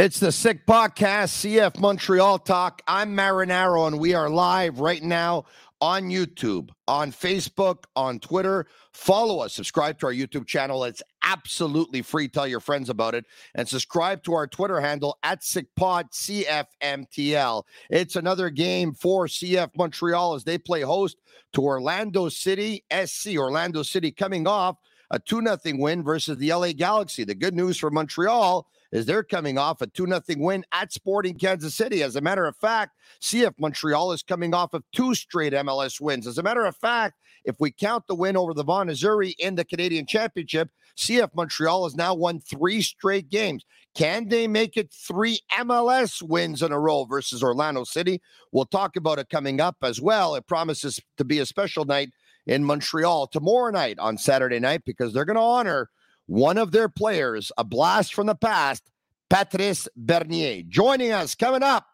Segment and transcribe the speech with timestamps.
[0.00, 2.80] It's the Sick Podcast, CF Montreal Talk.
[2.88, 5.44] I'm Marinaro, and we are live right now
[5.82, 8.66] on YouTube, on Facebook, on Twitter.
[8.94, 10.84] Follow us, subscribe to our YouTube channel.
[10.84, 12.28] It's absolutely free.
[12.28, 13.26] Tell your friends about it.
[13.54, 17.64] And subscribe to our Twitter handle at SickPod CFMTL.
[17.90, 21.18] It's another game for CF Montreal as they play host
[21.52, 23.36] to Orlando City SC.
[23.36, 24.78] Orlando City coming off
[25.10, 27.24] a 2 0 win versus the LA Galaxy.
[27.24, 31.38] The good news for Montreal is they're coming off a 2 0 win at Sporting
[31.38, 32.02] Kansas City.
[32.02, 36.26] As a matter of fact, CF Montreal is coming off of two straight MLS wins.
[36.26, 39.54] As a matter of fact, if we count the win over the Vaughan Azzurri in
[39.54, 43.64] the Canadian Championship, CF Montreal has now won three straight games.
[43.94, 48.20] Can they make it three MLS wins in a row versus Orlando City?
[48.52, 50.34] We'll talk about it coming up as well.
[50.34, 52.10] It promises to be a special night
[52.46, 55.90] in Montreal tomorrow night on Saturday night because they're going to honor
[56.30, 58.88] one of their players, a blast from the past,
[59.28, 60.62] Patrice Bernier.
[60.62, 61.84] Joining us coming up,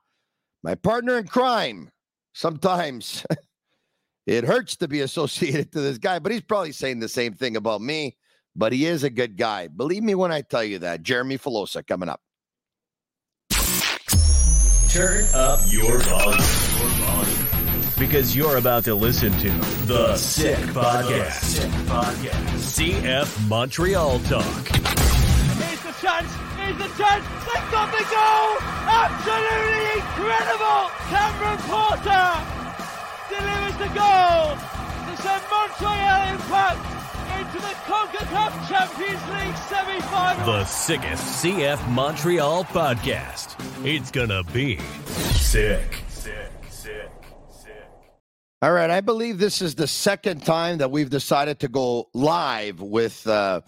[0.62, 1.90] my partner in crime.
[2.34, 3.24] Sometimes
[4.26, 7.56] it hurts to be associated to this guy, but he's probably saying the same thing
[7.56, 8.18] about me.
[8.54, 9.68] But he is a good guy.
[9.68, 11.02] Believe me when I tell you that.
[11.02, 12.20] Jeremy Filosa coming up.
[14.90, 16.65] Turn up your volume.
[17.98, 19.48] Because you're about to listen to
[19.86, 21.40] The Sick Podcast.
[21.40, 22.76] Sick Podcast.
[22.76, 24.44] CF Montreal Talk.
[24.44, 26.30] Here's the chance.
[26.60, 27.24] Here's the chance.
[27.24, 28.60] They've got the goal.
[28.84, 30.92] Absolutely incredible.
[31.08, 32.28] Cameron Porter
[33.32, 34.56] delivers the goal
[35.08, 36.84] to send Montreal Impact
[37.40, 40.44] into the CONCACAF Champions League semi-final.
[40.46, 43.56] The sickest CF Montreal podcast.
[43.86, 44.78] It's gonna be
[45.32, 45.32] sick.
[45.32, 46.05] Sick, sick, sick.
[48.62, 52.80] All right, I believe this is the second time that we've decided to go live
[52.80, 53.60] with uh,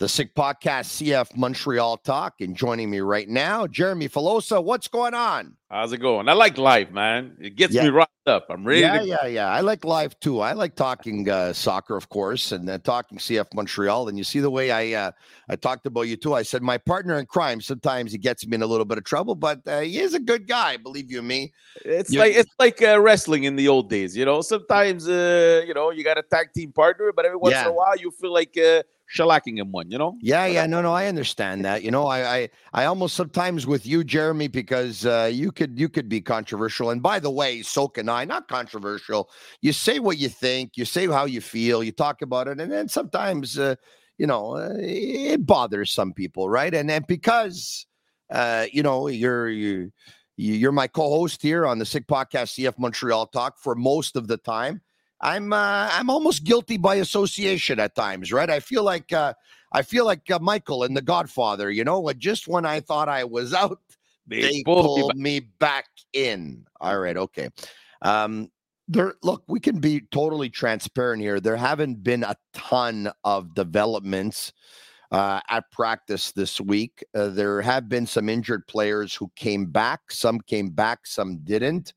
[0.00, 2.40] the Sick Podcast CF Montreal Talk.
[2.40, 4.64] And joining me right now, Jeremy Filosa.
[4.64, 5.54] What's going on?
[5.70, 6.26] How's it going?
[6.26, 7.36] I like live, man.
[7.38, 7.84] It gets yeah.
[7.84, 8.46] me riled up.
[8.48, 8.80] I'm ready.
[8.80, 9.48] Yeah, yeah, yeah.
[9.48, 10.40] I like live too.
[10.40, 14.08] I like talking uh, soccer, of course, and then talking CF Montreal.
[14.08, 15.10] And you see the way I uh,
[15.50, 16.34] I talked about you too.
[16.34, 17.60] I said my partner in crime.
[17.60, 20.18] Sometimes he gets me in a little bit of trouble, but uh, he is a
[20.18, 20.78] good guy.
[20.78, 21.52] Believe you me.
[21.84, 24.16] It's You're- like it's like uh, wrestling in the old days.
[24.16, 27.52] You know, sometimes uh, you know you got a tag team partner, but every once
[27.52, 27.66] yeah.
[27.66, 28.82] in a while you feel like uh,
[29.14, 30.16] shellacking him one, you know?
[30.20, 31.82] Yeah, yeah, no, no, I understand that.
[31.82, 35.88] You know, I, I, I almost sometimes with you, Jeremy, because uh, you could, you
[35.88, 36.90] could be controversial.
[36.90, 38.24] And by the way, so can I.
[38.24, 39.30] Not controversial.
[39.60, 40.76] You say what you think.
[40.76, 41.82] You say how you feel.
[41.82, 43.74] You talk about it, and then sometimes, uh,
[44.18, 46.72] you know, uh, it bothers some people, right?
[46.72, 47.86] And then because,
[48.30, 49.92] uh, you know, you're you.
[50.36, 54.38] You're my co-host here on the Sick Podcast CF Montreal Talk for most of the
[54.38, 54.80] time
[55.20, 58.48] I'm uh, I'm almost guilty by association at times, right?
[58.48, 59.34] I feel like uh,
[59.72, 61.70] I feel like uh, Michael in The Godfather.
[61.70, 63.80] You know, just when I thought I was out,
[64.26, 66.64] they, they pulled me back in.
[66.80, 67.50] All right, okay.
[68.02, 68.50] Um,
[68.88, 71.38] there, look, we can be totally transparent here.
[71.38, 74.52] There haven't been a ton of developments
[75.12, 77.04] uh, at practice this week.
[77.14, 80.00] Uh, there have been some injured players who came back.
[80.10, 81.94] Some came back, some didn't.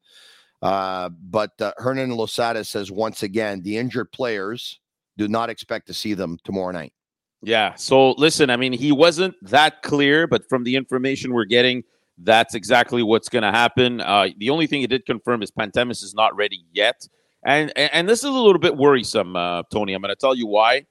[0.63, 4.79] Uh, but uh, Hernan Losada says once again, the injured players
[5.17, 6.93] do not expect to see them tomorrow night.
[7.41, 7.75] Yeah.
[7.75, 11.83] So listen, I mean, he wasn't that clear, but from the information we're getting,
[12.17, 13.99] that's exactly what's going to happen.
[13.99, 17.07] Uh, the only thing he did confirm is Pantemis is not ready yet,
[17.45, 19.93] and and, and this is a little bit worrisome, uh, Tony.
[19.93, 20.85] I'm going to tell you why.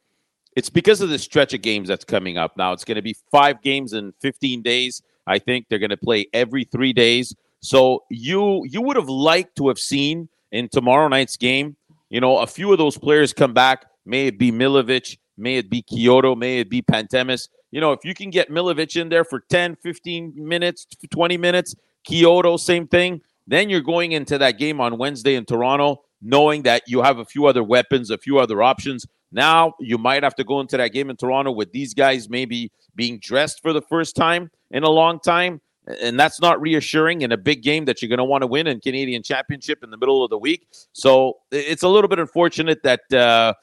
[0.54, 2.72] It's because of the stretch of games that's coming up now.
[2.72, 5.00] It's going to be five games in 15 days.
[5.26, 7.34] I think they're going to play every three days.
[7.62, 11.76] So you you would have liked to have seen in tomorrow night's game,
[12.10, 13.86] you know, a few of those players come back.
[14.04, 17.48] May it be Miljevic, may it be Quioto, may it be Pantemis.
[17.70, 21.74] You know, if you can get Miljevic in there for 10, 15 minutes, 20 minutes,
[22.06, 26.84] Quioto, same thing, then you're going into that game on Wednesday in Toronto knowing that
[26.86, 29.04] you have a few other weapons, a few other options.
[29.32, 32.70] Now you might have to go into that game in Toronto with these guys maybe
[32.94, 37.32] being dressed for the first time in a long time and that's not reassuring in
[37.32, 39.96] a big game that you're going to want to win in Canadian Championship in the
[39.96, 40.68] middle of the week.
[40.92, 43.54] So it's a little bit unfortunate that uh,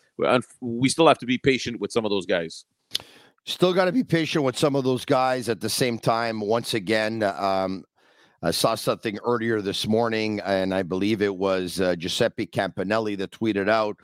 [0.59, 2.65] we still have to be patient with some of those guys.
[3.45, 5.49] Still got to be patient with some of those guys.
[5.49, 7.85] At the same time, once again, um,
[8.41, 13.31] I saw something earlier this morning, and I believe it was uh, Giuseppe Campanelli that
[13.31, 13.97] tweeted out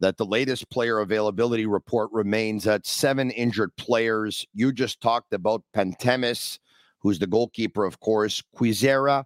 [0.00, 4.46] that the latest player availability report remains at seven injured players.
[4.54, 6.58] You just talked about Pantemis,
[7.00, 8.42] who's the goalkeeper, of course.
[8.56, 9.24] Kwizera,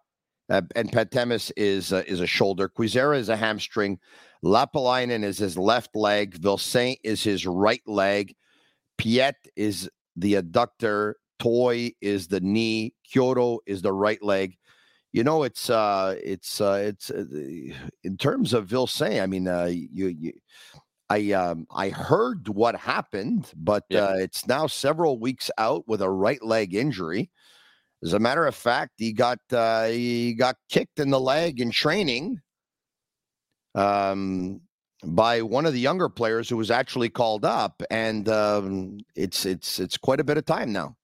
[0.48, 2.68] uh, and Pantemis is uh, is a shoulder.
[2.68, 3.98] Kwizera is a hamstring.
[4.44, 6.40] Lappalainen is his left leg.
[6.40, 8.34] Vilsaint is his right leg.
[8.98, 11.14] Piette is the adductor.
[11.38, 12.94] Toye is the knee.
[13.12, 14.56] Quioto is the right leg.
[15.12, 17.24] You know, it's uh, it's uh, it's uh,
[18.04, 19.22] in terms of Vilsaint.
[19.22, 20.32] I mean, uh, you, you
[21.08, 24.04] I um, I heard what happened, but yeah.
[24.04, 27.30] uh, it's now several weeks out with a right leg injury.
[28.02, 31.70] As a matter of fact, he got uh, he got kicked in the leg in
[31.70, 32.40] training.
[33.74, 34.62] Um,
[35.04, 39.78] by one of the younger players who was actually called up, and um, it's it's
[39.78, 40.96] it's quite a bit of time now.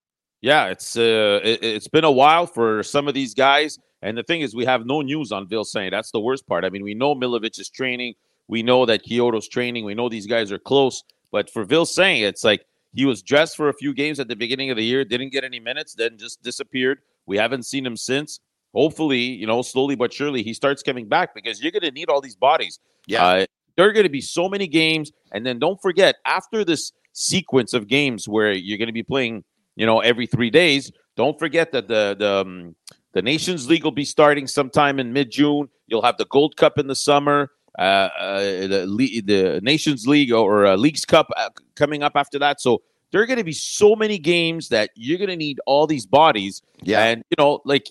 [0.43, 4.22] Yeah, it's uh, it, has been a while for some of these guys, and the
[4.22, 5.90] thing is, we have no news on Vilsaint.
[5.90, 6.64] That's the worst part.
[6.64, 8.14] I mean, we know Miljevic is training,
[8.49, 11.02] we know that Quioto's training, we know these guys are close,
[11.32, 12.66] but for Vilsaint, it's like
[12.96, 15.44] he was dressed for a few games at the beginning of the year, didn't get
[15.44, 17.00] any minutes, then just disappeared.
[17.26, 18.40] We haven't seen him since.
[18.75, 22.08] Hopefully, you know, slowly but surely, he starts coming back because you're going to need
[22.08, 22.81] all these bodies.
[23.06, 23.25] Yeah.
[23.25, 23.46] Uh,
[23.76, 25.12] there are going to be so many games.
[25.32, 29.44] And then don't forget, after this sequence of games where you're going to be playing,
[29.76, 32.75] you know, every three days, don't forget that the the um,
[33.12, 35.69] the Nations League will be starting sometime in mid June.
[35.87, 40.67] You'll have the Gold Cup in the summer, uh, uh, the the Nations League or
[40.67, 42.61] uh, Leagues Cup uh, coming up after that.
[42.61, 45.87] So there are going to be so many games that you're going to need all
[45.87, 46.62] these bodies.
[46.82, 47.88] Yeah, and you know, like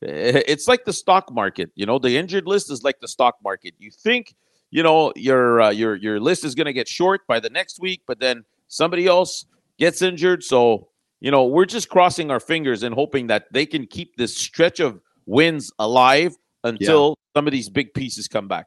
[0.00, 1.70] it's like the stock market.
[1.74, 3.74] You know, the injured list is like the stock market.
[3.78, 4.34] You think
[4.70, 7.80] you know your uh, your your list is going to get short by the next
[7.80, 9.44] week, but then somebody else
[9.78, 10.42] gets injured.
[10.42, 10.88] So
[11.20, 14.80] you know we're just crossing our fingers and hoping that they can keep this stretch
[14.80, 17.38] of wins alive until yeah.
[17.38, 18.66] some of these big pieces come back.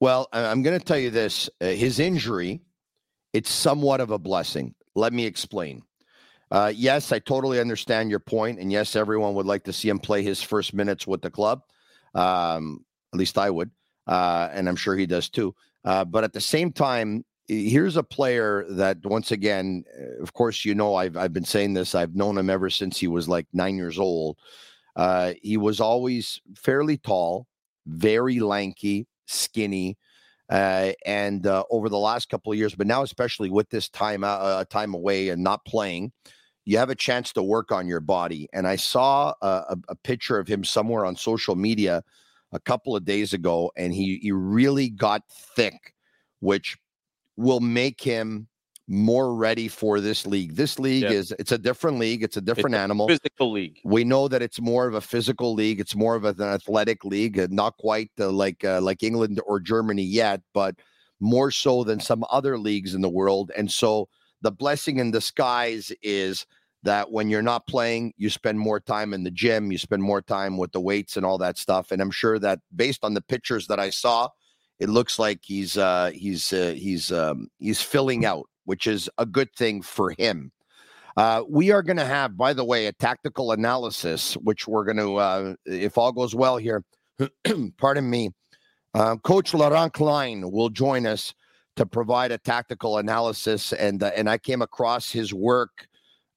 [0.00, 2.60] Well, I'm going to tell you this: uh, his injury,
[3.32, 4.74] it's somewhat of a blessing.
[4.94, 5.82] Let me explain.
[6.50, 9.98] Uh, yes, I totally understand your point, and yes, everyone would like to see him
[9.98, 11.62] play his first minutes with the club.
[12.14, 13.70] Um, at least I would
[14.06, 15.54] uh, and I'm sure he does too.
[15.84, 20.64] Uh, but at the same time, here's a player that, once again, uh, of course,
[20.64, 21.94] you know, I've I've been saying this.
[21.94, 24.38] I've known him ever since he was like nine years old.
[24.94, 27.46] Uh, he was always fairly tall,
[27.86, 29.96] very lanky, skinny.
[30.48, 34.22] Uh, and uh, over the last couple of years, but now especially with this time
[34.22, 36.12] uh, time away and not playing,
[36.64, 38.48] you have a chance to work on your body.
[38.52, 42.02] And I saw a, a picture of him somewhere on social media
[42.52, 45.94] a couple of days ago, and he he really got thick,
[46.40, 46.76] which
[47.36, 48.46] will make him
[48.88, 50.54] more ready for this league.
[50.54, 51.10] This league yeah.
[51.10, 53.08] is it's a different league, it's a different it's animal.
[53.08, 53.78] physical league.
[53.84, 55.80] We know that it's more of a physical league.
[55.80, 60.04] It's more of an athletic league, not quite uh, like uh, like England or Germany
[60.04, 60.76] yet, but
[61.20, 63.50] more so than some other leagues in the world.
[63.56, 64.08] And so
[64.42, 66.46] the blessing in disguise is
[66.82, 70.22] that when you're not playing, you spend more time in the gym, you spend more
[70.22, 71.90] time with the weights and all that stuff.
[71.90, 74.28] And I'm sure that based on the pictures that I saw,
[74.78, 79.24] it looks like he's uh, he's uh, he's um, he's filling out, which is a
[79.24, 80.52] good thing for him.
[81.16, 84.98] Uh, we are going to have, by the way, a tactical analysis, which we're going
[84.98, 86.84] to, uh, if all goes well here,
[87.78, 88.30] pardon me,
[88.92, 91.32] uh, Coach Laurent Klein will join us
[91.76, 95.86] to provide a tactical analysis, and uh, and I came across his work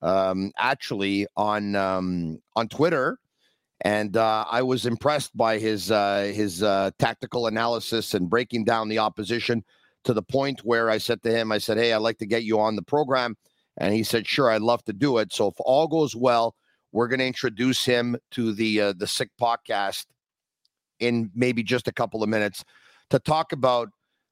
[0.01, 3.18] um, actually on um, on Twitter,
[3.82, 6.60] and uh, I was impressed by his uh, his
[7.00, 9.63] tactical analysis and breaking down the opposition
[10.06, 12.44] to the point where I said to him, I said, "Hey, I'd like to get
[12.44, 13.36] you on the program,"
[13.77, 16.56] and he said, "Sure, I'd love to do it." So if all goes well,
[16.91, 20.06] we're going to introduce him to the uh, the Sick Podcast
[21.00, 22.63] in maybe just a couple of minutes
[23.10, 23.89] to talk about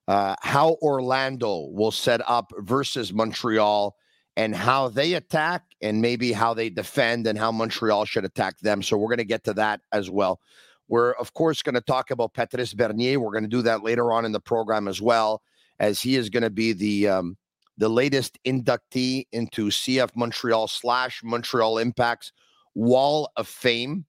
[0.07, 3.95] uh, how Orlando will set up versus Montreal
[4.35, 8.81] and how they attack and maybe how they defend and how Montreal should attack them.
[8.83, 10.39] So we're going to get to that as well.
[10.87, 13.19] We're, of course, going to talk about Patrice Bernier.
[13.19, 15.41] We're going to do that later on in the program as well,
[15.79, 17.37] as he is going to be the um,
[17.77, 22.31] the latest inductee into CF Montreal slash Montreal Impacts
[22.75, 24.05] Wall of Fame.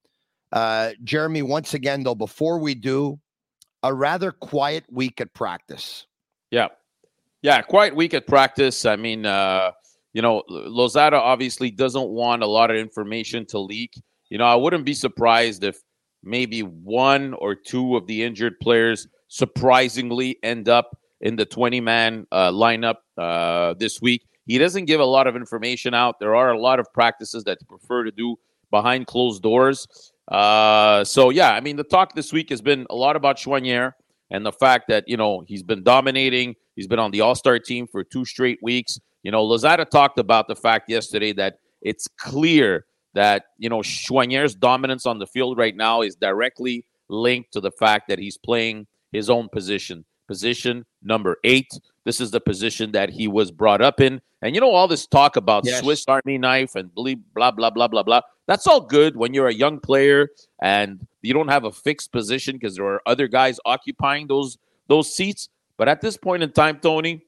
[0.53, 3.19] Uh, Jeremy, once again, though, before we do,
[3.83, 6.07] a rather quiet week at practice.
[6.51, 6.69] Yeah.
[7.43, 8.85] Yeah, quiet week at practice.
[8.85, 9.73] I mean, uh,
[10.13, 13.93] you know, Losada obviously doesn't want a lot of information to leak.
[14.31, 15.81] You know, I wouldn't be surprised if
[16.23, 22.27] maybe one or two of the injured players surprisingly end up in the 20 man
[22.33, 24.27] uh, lineup uh, this week.
[24.47, 26.21] He doesn't give a lot of information out.
[26.21, 28.37] There are a lot of practices that prefer to do
[28.71, 29.87] behind closed doors.
[30.29, 33.93] Uh, so yeah, I mean, the talk this week has been a lot about Choinière
[34.31, 36.55] and the fact that you know he's been dominating.
[36.77, 38.99] He's been on the All Star team for two straight weeks.
[39.23, 44.55] You know, Losada talked about the fact yesterday that it's clear that you know Choinière's
[44.55, 48.87] dominance on the field right now is directly linked to the fact that he's playing
[49.13, 51.71] his own position, position number eight.
[52.05, 54.21] This is the position that he was brought up in.
[54.41, 55.83] And you know, all this talk about yes.
[55.83, 57.15] Swiss Army knife and blah,
[57.51, 58.21] blah, blah, blah, blah.
[58.47, 60.29] That's all good when you're a young player
[60.63, 65.15] and you don't have a fixed position because there are other guys occupying those those
[65.15, 65.49] seats.
[65.77, 67.25] But at this point in time, Tony,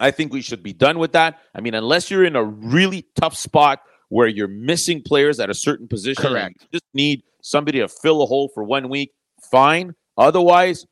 [0.00, 1.38] I think we should be done with that.
[1.54, 5.54] I mean, unless you're in a really tough spot where you're missing players at a
[5.54, 6.66] certain position, correct?
[6.72, 9.12] just need somebody to fill a hole for one week.
[9.50, 9.94] Fine.
[10.16, 10.86] Otherwise,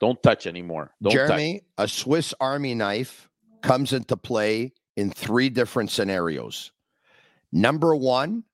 [0.00, 0.92] don't touch anymore.
[1.02, 1.86] Don't Jeremy, touch.
[1.86, 3.28] a Swiss Army knife
[3.62, 6.72] comes into play in three different scenarios.
[7.52, 8.44] Number one,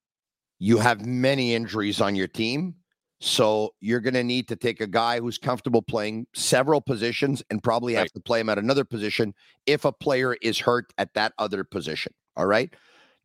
[0.59, 2.75] you have many injuries on your team.
[3.21, 7.63] So you're going to need to take a guy who's comfortable playing several positions and
[7.63, 9.35] probably have to play him at another position
[9.65, 12.13] if a player is hurt at that other position.
[12.37, 12.75] All right.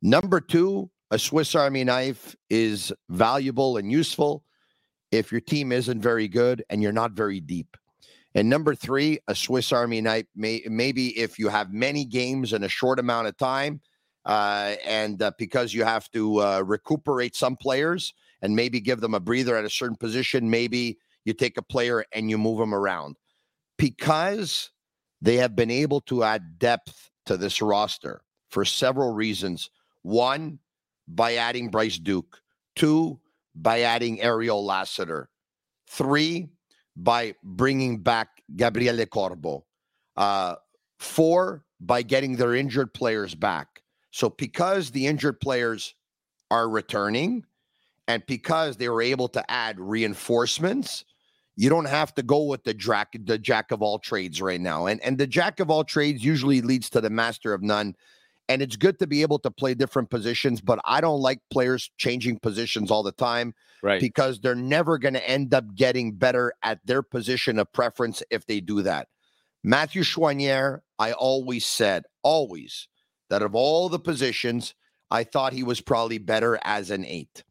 [0.01, 4.45] Number two, a Swiss Army knife is valuable and useful
[5.11, 7.75] if your team isn't very good and you're not very deep.
[8.33, 12.63] And number three, a Swiss Army knife, may, maybe if you have many games in
[12.63, 13.81] a short amount of time,
[14.25, 19.13] uh, and uh, because you have to uh, recuperate some players and maybe give them
[19.13, 22.73] a breather at a certain position, maybe you take a player and you move them
[22.73, 23.17] around.
[23.77, 24.71] Because
[25.21, 29.69] they have been able to add depth to this roster for several reasons.
[30.03, 30.59] One,
[31.07, 32.39] by adding Bryce Duke.
[32.75, 33.19] Two,
[33.53, 35.29] by adding Ariel Lassiter.
[35.87, 36.49] Three,
[37.03, 39.65] by bringing back Gabriele Corbo.
[40.15, 40.55] Uh,
[40.99, 43.81] four, by getting their injured players back.
[44.11, 45.95] So, because the injured players
[46.51, 47.45] are returning
[48.07, 51.05] and because they were able to add reinforcements,
[51.55, 54.85] you don't have to go with the jack, the jack of all trades right now.
[54.85, 57.95] And, and the jack of all trades usually leads to the master of none.
[58.51, 61.89] And it's good to be able to play different positions, but I don't like players
[61.97, 63.53] changing positions all the time.
[63.81, 64.01] Right.
[64.01, 68.45] Because they're never going to end up getting better at their position of preference if
[68.45, 69.07] they do that.
[69.63, 72.89] Matthew Choinière, I always said, always,
[73.29, 74.75] that of all the positions,
[75.09, 77.45] I thought he was probably better as an eight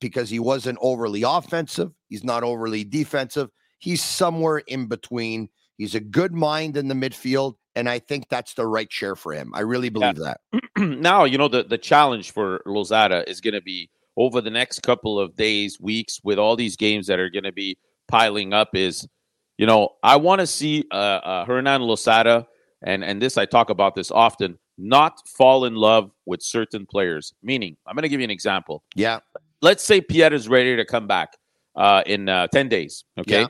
[0.00, 1.92] because he wasn't overly offensive.
[2.08, 3.50] He's not overly defensive.
[3.78, 5.48] He's somewhere in between.
[5.78, 7.54] He's a good mind in the midfield.
[7.80, 9.52] And I think that's the right chair for him.
[9.54, 10.34] I really believe yeah.
[10.52, 10.62] that.
[11.00, 14.82] now, you know, the, the challenge for Losada is going to be over the next
[14.82, 18.76] couple of days, weeks, with all these games that are going to be piling up
[18.76, 19.08] is,
[19.56, 22.46] you know, I want to see uh, uh, Hernan Losada,
[22.82, 27.32] and, and this, I talk about this often, not fall in love with certain players.
[27.42, 28.84] Meaning, I'm going to give you an example.
[28.94, 29.20] Yeah.
[29.62, 31.38] Let's say Pierre is ready to come back
[31.76, 33.04] uh, in uh, 10 days.
[33.18, 33.46] Okay.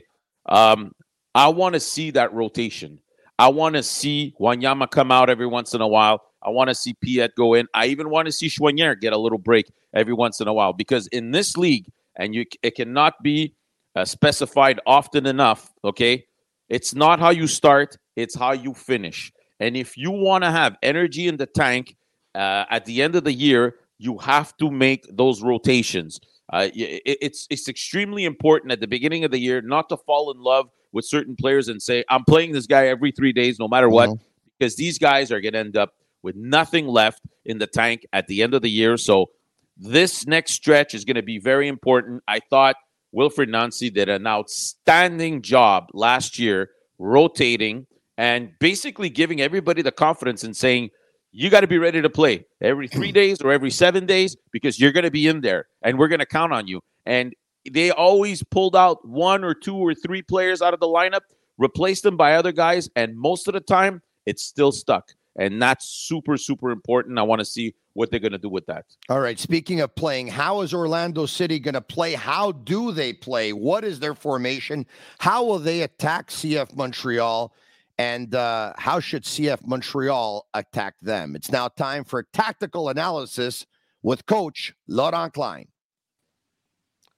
[0.47, 0.71] Yeah.
[0.71, 0.93] Um,
[1.35, 2.99] I want to see that rotation.
[3.41, 6.21] I want to see Wanyama come out every once in a while.
[6.43, 7.67] I want to see Piette go in.
[7.73, 10.73] I even want to see Choinière get a little break every once in a while
[10.73, 13.55] because in this league, and you it cannot be
[13.95, 15.71] uh, specified often enough.
[15.83, 16.23] Okay,
[16.69, 19.33] it's not how you start; it's how you finish.
[19.59, 21.95] And if you want to have energy in the tank
[22.35, 26.19] uh, at the end of the year, you have to make those rotations.
[26.51, 30.31] Uh, it, it's it's extremely important at the beginning of the year not to fall
[30.31, 33.67] in love with certain players and say, I'm playing this guy every three days, no
[33.67, 34.23] matter what, mm-hmm.
[34.59, 38.27] because these guys are going to end up with nothing left in the tank at
[38.27, 38.97] the end of the year.
[38.97, 39.29] So
[39.77, 42.23] this next stretch is going to be very important.
[42.27, 42.75] I thought
[43.11, 50.43] Wilfred Nancy did an outstanding job last year rotating and basically giving everybody the confidence
[50.43, 50.89] and saying,
[51.31, 54.79] you got to be ready to play every three days or every seven days because
[54.79, 56.81] you're going to be in there and we're going to count on you.
[57.05, 57.33] And
[57.69, 61.21] they always pulled out one or two or three players out of the lineup,
[61.57, 65.11] replaced them by other guys, and most of the time it's still stuck.
[65.37, 67.17] And that's super, super important.
[67.17, 68.85] I want to see what they're going to do with that.
[69.09, 69.39] All right.
[69.39, 72.13] Speaking of playing, how is Orlando City going to play?
[72.13, 73.53] How do they play?
[73.53, 74.85] What is their formation?
[75.19, 77.53] How will they attack CF Montreal?
[78.01, 81.35] And uh, how should CF Montreal attack them?
[81.35, 83.67] It's now time for tactical analysis
[84.01, 85.67] with coach Laurent Klein.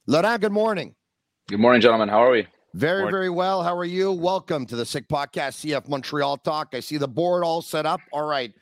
[0.05, 0.93] Laurent, good morning.
[1.47, 2.09] Good morning, gentlemen.
[2.09, 2.47] How are we?
[2.73, 3.63] Very, very well.
[3.63, 4.11] How are you?
[4.11, 6.73] Welcome to the Sick Podcast CF Montreal Talk.
[6.73, 8.01] I see the board all set up.
[8.11, 8.53] All right.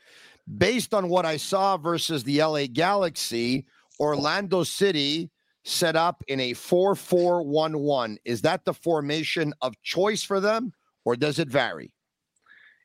[0.58, 3.66] Based on what I saw versus the LA Galaxy,
[3.98, 5.28] Orlando City
[5.64, 8.18] set up in a 4 4 1 1.
[8.24, 10.72] Is that the formation of choice for them
[11.04, 11.92] or does it vary?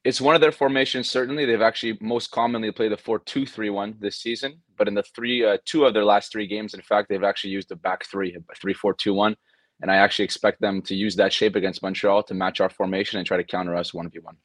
[0.07, 1.09] It's one of their formations.
[1.09, 4.61] Certainly, they've actually most commonly played the four-two-three-one this season.
[4.77, 7.49] But in the three, uh, two of their last three games, in fact, they've actually
[7.49, 9.35] used a back three, a three-four-two-one.
[9.81, 13.19] And I actually expect them to use that shape against Montreal to match our formation
[13.19, 14.37] and try to counter us one v one.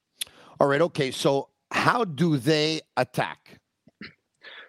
[0.58, 0.80] All right.
[0.80, 1.12] Okay.
[1.12, 3.60] So how do they attack?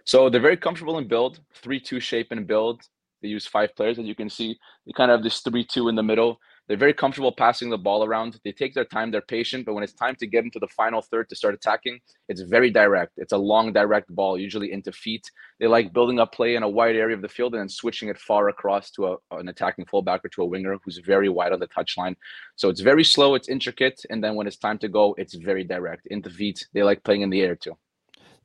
[0.05, 2.83] So they're very comfortable in build, three-two shape and build.
[3.23, 4.59] They use five players, as you can see.
[4.85, 6.38] They kind of have this three-two in the middle.
[6.67, 8.39] They're very comfortable passing the ball around.
[8.46, 11.01] They take their time, they're patient, but when it's time to get into the final
[11.01, 13.13] third to start attacking, it's very direct.
[13.17, 15.29] It's a long, direct ball, usually into feet.
[15.60, 18.08] They like building up play in a wide area of the field and then switching
[18.08, 21.51] it far across to a, an attacking fullback or to a winger who's very wide
[21.51, 22.15] on the touchline.
[22.55, 25.65] So it's very slow, it's intricate, and then when it's time to go, it's very
[25.65, 26.65] direct into feet.
[26.74, 27.77] They like playing in the air too.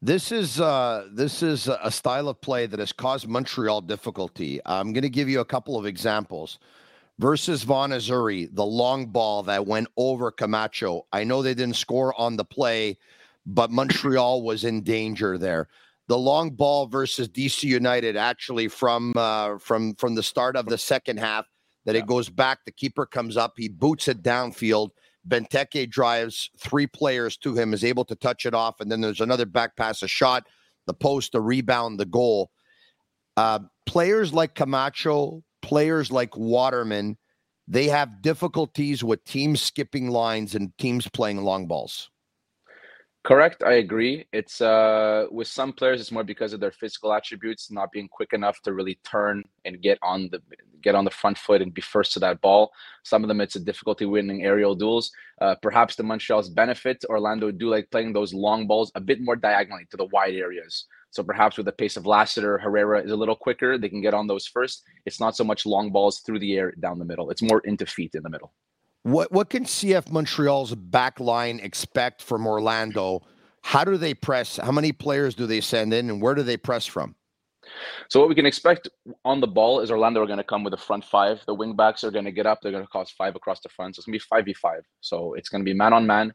[0.03, 4.61] This is uh, this is a style of play that has caused Montreal difficulty.
[4.65, 6.59] I'm going to give you a couple of examples
[7.19, 11.07] versus Vaughan Azzurri, the long ball that went over Camacho.
[11.13, 12.99] I know they didn't score on the play,
[13.47, 15.69] but Montreal was in danger there.
[16.07, 20.79] The long ball versus DC United, actually from uh, from from the start of the
[20.79, 21.47] second half,
[21.85, 22.03] that yeah.
[22.03, 22.61] it goes back.
[22.65, 24.91] The keeper comes up, he boots it downfield.
[25.27, 29.21] Benteke drives three players to him, is able to touch it off, and then there's
[29.21, 30.47] another back pass, a shot,
[30.87, 32.51] the post, a rebound, the goal.
[33.37, 37.19] Uh, players like Camacho, players like Waterman,
[37.69, 42.09] they have difficulties with teams skipping lines and teams playing long balls.
[43.23, 44.27] Correct, I agree.
[44.33, 48.33] It's uh with some players it's more because of their physical attributes not being quick
[48.33, 50.41] enough to really turn and get on the
[50.81, 52.71] get on the front foot and be first to that ball.
[53.03, 55.11] Some of them it's a difficulty winning aerial duels.
[55.43, 59.37] Uh, perhaps the Montreal's benefit Orlando do like playing those long balls a bit more
[59.37, 60.87] diagonally to the wide areas.
[61.11, 63.79] So perhaps with the pace of Lassiter, Herrera is a little quicker.
[63.79, 64.85] They can get on those first.
[65.07, 67.31] It's not so much long balls through the air down the middle.
[67.31, 68.53] It's more into feet in the middle.
[69.05, 73.23] What what can CF Montreal's back line expect from Orlando?
[73.63, 74.57] How do they press?
[74.57, 77.15] How many players do they send in, and where do they press from?
[78.09, 78.89] So what we can expect
[79.25, 81.43] on the ball is Orlando are going to come with a front five.
[81.47, 82.61] The wing backs are going to get up.
[82.61, 83.97] They're going to cause five across the front.
[83.97, 84.85] So it's going to be five v five.
[85.01, 86.33] So it's going to be man on man.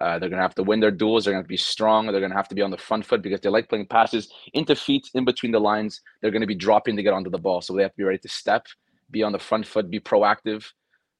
[0.00, 1.24] Uh, they're going to have to win their duels.
[1.24, 2.06] They're going to be strong.
[2.06, 4.28] They're going to have to be on the front foot because they like playing passes
[4.52, 6.00] into feet in between the lines.
[6.20, 7.62] They're going to be dropping to get onto the ball.
[7.62, 8.66] So they have to be ready to step,
[9.10, 10.66] be on the front foot, be proactive,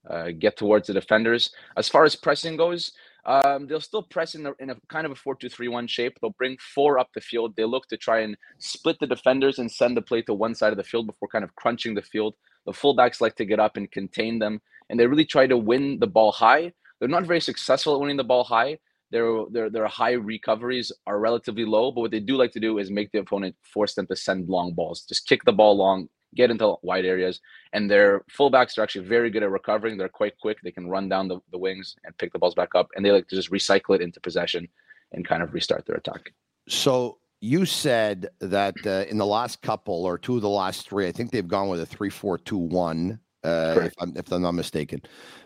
[0.09, 1.51] uh, get towards the defenders.
[1.77, 2.93] As far as pressing goes,
[3.25, 6.19] um, they'll still press in a, in a kind of a 4-2-3-1 shape.
[6.21, 7.57] They'll bring four up the field.
[7.57, 10.73] They look to try and split the defenders and send the play to one side
[10.73, 12.35] of the field before kind of crunching the field.
[12.67, 14.61] The fullbacks like to get up and contain them,
[14.91, 18.17] and they really try to win the ball high they're not very successful at winning
[18.17, 18.79] the ball high.
[19.13, 22.79] Their, their, their high recoveries are relatively low, but what they do like to do
[22.79, 25.03] is make the opponent force them to send long balls.
[25.03, 27.41] Just kick the ball long, get into wide areas.
[27.73, 29.97] And their fullbacks are actually very good at recovering.
[29.97, 30.59] They're quite quick.
[30.63, 32.89] They can run down the, the wings and pick the balls back up.
[32.97, 34.69] And they like to just recycle it into possession
[35.13, 36.33] and kind of restart their attack.
[36.69, 41.07] So you said that uh, in the last couple or two of the last three,
[41.07, 45.01] I think they've gone with a three-four-two-one uh, if, I'm, if I'm not mistaken.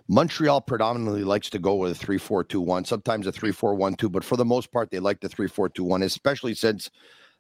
[0.09, 3.75] Montreal predominantly likes to go with a 3 4 2 1, sometimes a 3 4
[3.75, 6.55] 1 2, but for the most part, they like the 3 4 2 1, especially
[6.55, 6.91] since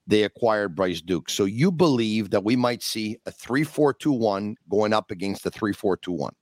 [0.06, 1.30] they acquired Bryce Duke.
[1.30, 5.44] So you believe that we might see a 3 4 2 1 going up against
[5.44, 6.32] the 3 4 2 1?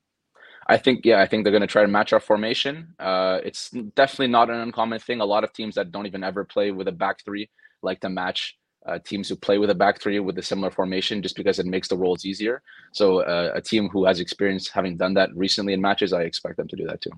[0.70, 2.94] I think, yeah, I think they're going to try to match our formation.
[2.98, 5.20] Uh, it's definitely not an uncommon thing.
[5.20, 7.48] A lot of teams that don't even ever play with a back three
[7.82, 11.22] like to match uh, teams who play with a back three with a similar formation
[11.22, 12.62] just because it makes the roles easier.
[12.92, 16.56] So uh, a team who has experience having done that recently in matches, I expect
[16.56, 17.10] them to do that too.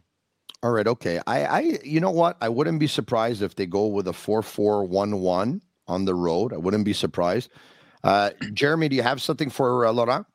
[0.62, 0.86] All right.
[0.86, 1.20] Okay.
[1.26, 2.36] I, I, you know what?
[2.40, 6.52] I wouldn't be surprised if they go with a four-four-one-one on the road.
[6.52, 7.50] I wouldn't be surprised.
[8.02, 10.26] Uh, Jeremy, do you have something for uh, Laurent?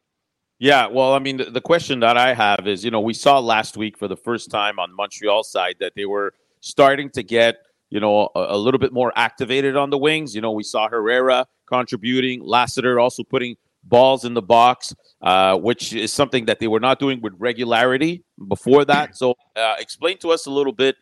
[0.57, 3.39] Yeah, well, I mean, the, the question that I have is, you know, we saw
[3.39, 7.57] last week for the first time on Montreal side that they were starting to get
[7.89, 10.35] you know, a, a, little bit more activated on the wings.
[10.35, 15.93] You know, we saw Herrera contributing, Lassiter also putting balls in the box, uh, which
[15.93, 19.15] is something that they were not doing with regularity before that.
[19.15, 20.95] So, uh, explain to us a little bit,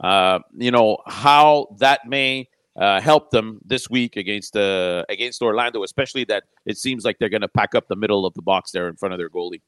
[0.00, 2.48] uh, you know, how that may
[2.78, 7.28] uh, help them this week against uh, against Orlando, especially that it seems like they're
[7.28, 9.60] going to pack up the middle of the box there in front of their goalie.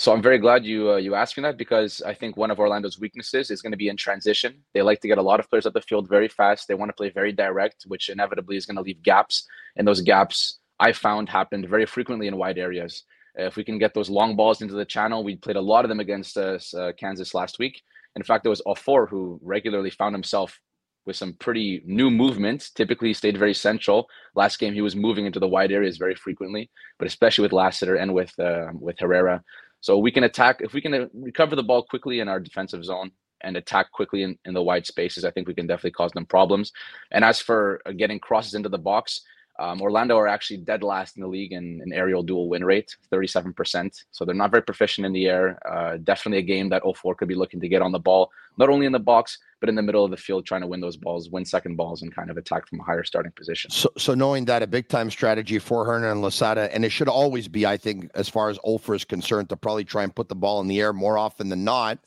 [0.00, 2.58] So I'm very glad you uh, you asked me that because I think one of
[2.58, 4.54] Orlando's weaknesses is going to be in transition.
[4.72, 6.66] They like to get a lot of players up the field very fast.
[6.66, 9.46] They want to play very direct, which inevitably is going to leave gaps.
[9.76, 13.04] And those gaps I found happened very frequently in wide areas.
[13.34, 15.90] If we can get those long balls into the channel, we played a lot of
[15.90, 17.82] them against uh, uh, Kansas last week.
[18.16, 20.58] In fact, there was Offor who regularly found himself
[21.04, 22.70] with some pretty new movements.
[22.70, 24.08] Typically, stayed very central.
[24.34, 27.96] Last game, he was moving into the wide areas very frequently, but especially with Lassiter
[27.96, 29.42] and with uh, with Herrera.
[29.80, 32.84] So we can attack if we can uh, recover the ball quickly in our defensive
[32.84, 33.10] zone.
[33.42, 36.26] and attack quickly in, in the wide spaces, I think we can definitely cause them
[36.26, 36.72] problems.
[37.10, 39.22] And as for uh, getting crosses into the box,
[39.60, 42.96] um, Orlando are actually dead last in the league in, in aerial duel win rate,
[43.12, 44.04] 37%.
[44.10, 45.58] So they're not very proficient in the air.
[45.70, 48.70] Uh, definitely a game that Offor could be looking to get on the ball, not
[48.70, 50.96] only in the box, but in the middle of the field, trying to win those
[50.96, 53.70] balls, win second balls, and kind of attack from a higher starting position.
[53.70, 57.08] So, so knowing that a big time strategy for Hernan and Losada, and it should
[57.08, 60.30] always be, I think, as far as Offor is concerned, to probably try and put
[60.30, 61.98] the ball in the air more often than not.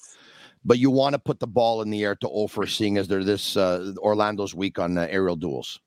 [0.66, 3.24] But you want to put the ball in the air to Offor, seeing as they're
[3.24, 5.80] this uh, Orlando's weak on uh, aerial duels.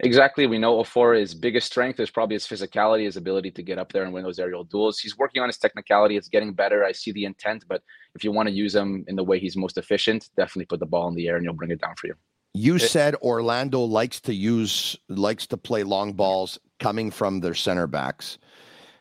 [0.00, 0.46] Exactly.
[0.46, 3.92] We know Offor his biggest strength is probably his physicality, his ability to get up
[3.92, 4.98] there and win those aerial duels.
[4.98, 6.18] He's working on his technicality.
[6.18, 6.84] It's getting better.
[6.84, 7.82] I see the intent, but
[8.14, 10.86] if you want to use him in the way he's most efficient, definitely put the
[10.86, 12.14] ball in the air and he'll bring it down for you.
[12.52, 17.86] You said Orlando likes to use likes to play long balls coming from their center
[17.86, 18.38] backs.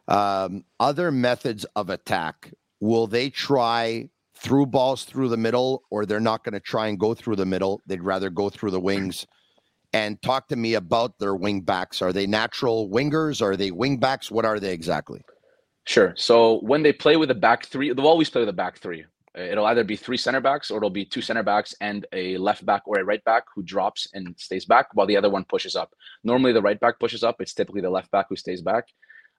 [0.08, 6.20] Um, other methods of attack, will they try through balls through the middle, or they're
[6.20, 7.82] not going to try and go through the middle?
[7.86, 9.26] They'd rather go through the wings
[9.96, 12.02] and talk to me about their wing backs.
[12.02, 13.42] Are they natural wingers?
[13.42, 14.30] Are they wing backs?
[14.30, 15.22] What are they exactly?
[15.86, 16.14] Sure.
[16.18, 19.06] So when they play with a back three, they'll always play with a back three.
[19.36, 22.66] It'll either be three center backs or it'll be two center backs and a left
[22.66, 25.78] back or a right back who drops and stays back while the other one pushes
[25.78, 25.94] up.
[26.26, 27.38] Normally, the right back pushes up.
[27.40, 28.86] It's typically the left back who stays back.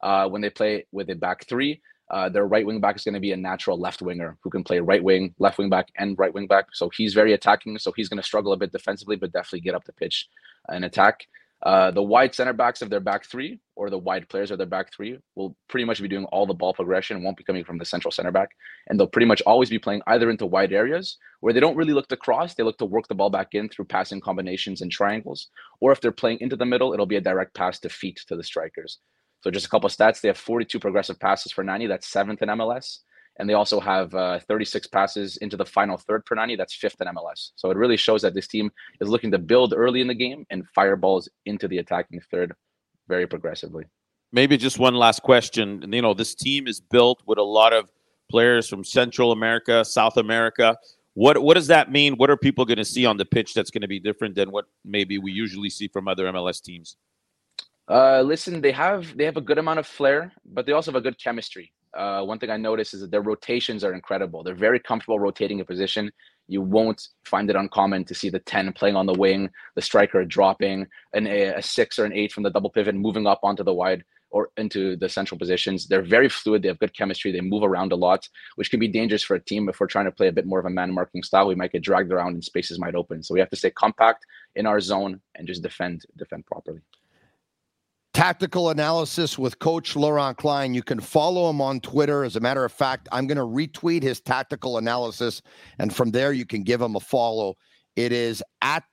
[0.02, 3.14] Uh, when they play with a back three, uh, their right wing back is going
[3.14, 6.18] to be a natural left winger who can play right wing, left wing back, and
[6.18, 6.66] right wing back.
[6.72, 7.78] So he's very attacking.
[7.78, 10.28] So he's going to struggle a bit defensively, but definitely get up the pitch
[10.68, 11.26] and attack.
[11.62, 14.66] Uh, the wide center backs of their back three or the wide players of their
[14.66, 17.78] back three will pretty much be doing all the ball progression, won't be coming from
[17.78, 18.50] the central center back.
[18.88, 21.94] And they'll pretty much always be playing either into wide areas where they don't really
[21.94, 24.92] look to cross, they look to work the ball back in through passing combinations and
[24.92, 25.48] triangles.
[25.80, 28.36] Or if they're playing into the middle, it'll be a direct pass to feet to
[28.36, 28.98] the strikers.
[29.42, 30.20] So just a couple of stats.
[30.20, 31.86] They have 42 progressive passes for 90.
[31.86, 32.98] That's seventh in MLS.
[33.38, 36.56] And they also have uh, 36 passes into the final third per 90.
[36.56, 37.50] That's fifth in MLS.
[37.56, 38.70] So it really shows that this team
[39.00, 42.54] is looking to build early in the game and fire balls into the attacking third
[43.08, 43.84] very progressively.
[44.32, 45.84] Maybe just one last question.
[45.92, 47.90] You know, this team is built with a lot of
[48.30, 50.76] players from Central America, South America.
[51.14, 52.14] What what does that mean?
[52.14, 54.50] What are people going to see on the pitch that's going to be different than
[54.50, 56.96] what maybe we usually see from other MLS teams?
[57.88, 60.98] Uh, listen, they have they have a good amount of flair, but they also have
[60.98, 61.72] a good chemistry.
[61.96, 64.42] Uh, one thing I noticed is that their rotations are incredible.
[64.42, 66.10] They're very comfortable rotating a position.
[66.48, 70.24] You won't find it uncommon to see the 10 playing on the wing, the striker
[70.24, 73.64] dropping, an, a, a six or an eight from the double pivot, moving up onto
[73.64, 75.86] the wide or into the central positions.
[75.86, 76.62] They're very fluid.
[76.62, 77.32] They have good chemistry.
[77.32, 80.04] They move around a lot, which can be dangerous for a team if we're trying
[80.04, 81.46] to play a bit more of a man marking style.
[81.46, 83.22] We might get dragged around and spaces might open.
[83.22, 86.80] So we have to stay compact in our zone and just defend defend properly.
[88.16, 90.72] Tactical analysis with Coach Laurent Klein.
[90.72, 92.24] You can follow him on Twitter.
[92.24, 95.42] As a matter of fact, I'm going to retweet his tactical analysis,
[95.78, 97.56] and from there you can give him a follow.
[97.94, 98.84] It is at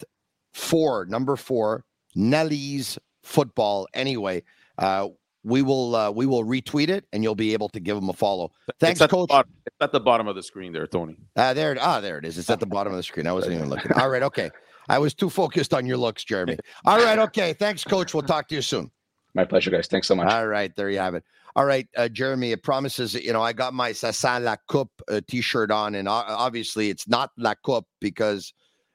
[0.53, 3.87] four, number four, Nelly's football.
[3.93, 4.43] Anyway,
[4.77, 5.07] uh,
[5.45, 8.13] we will uh, we will retweet it, and you'll be able to give him a
[8.13, 8.51] follow.
[8.81, 9.29] Thanks, it's Coach.
[9.29, 11.15] bottom, it's at the bottom of the screen there, Tony.
[11.37, 12.37] Uh, there, ah, there it is.
[12.37, 13.25] It's at the bottom of the screen.
[13.25, 13.93] I wasn't even looking.
[13.93, 14.51] All right, okay.
[14.89, 16.57] I was too focused on your looks, Jeremy.
[16.85, 17.53] All right, okay.
[17.53, 18.13] Thanks, Coach.
[18.13, 18.91] We'll talk to you soon.
[19.35, 19.87] My pleasure, guys.
[19.87, 20.31] Thanks so much.
[20.31, 21.23] All right, there you have it.
[21.55, 25.21] All right, uh, Jeremy, it promises, you know, I got my Sassan La Coupe uh,
[25.27, 28.53] t shirt on, and obviously it's not La Coupe because,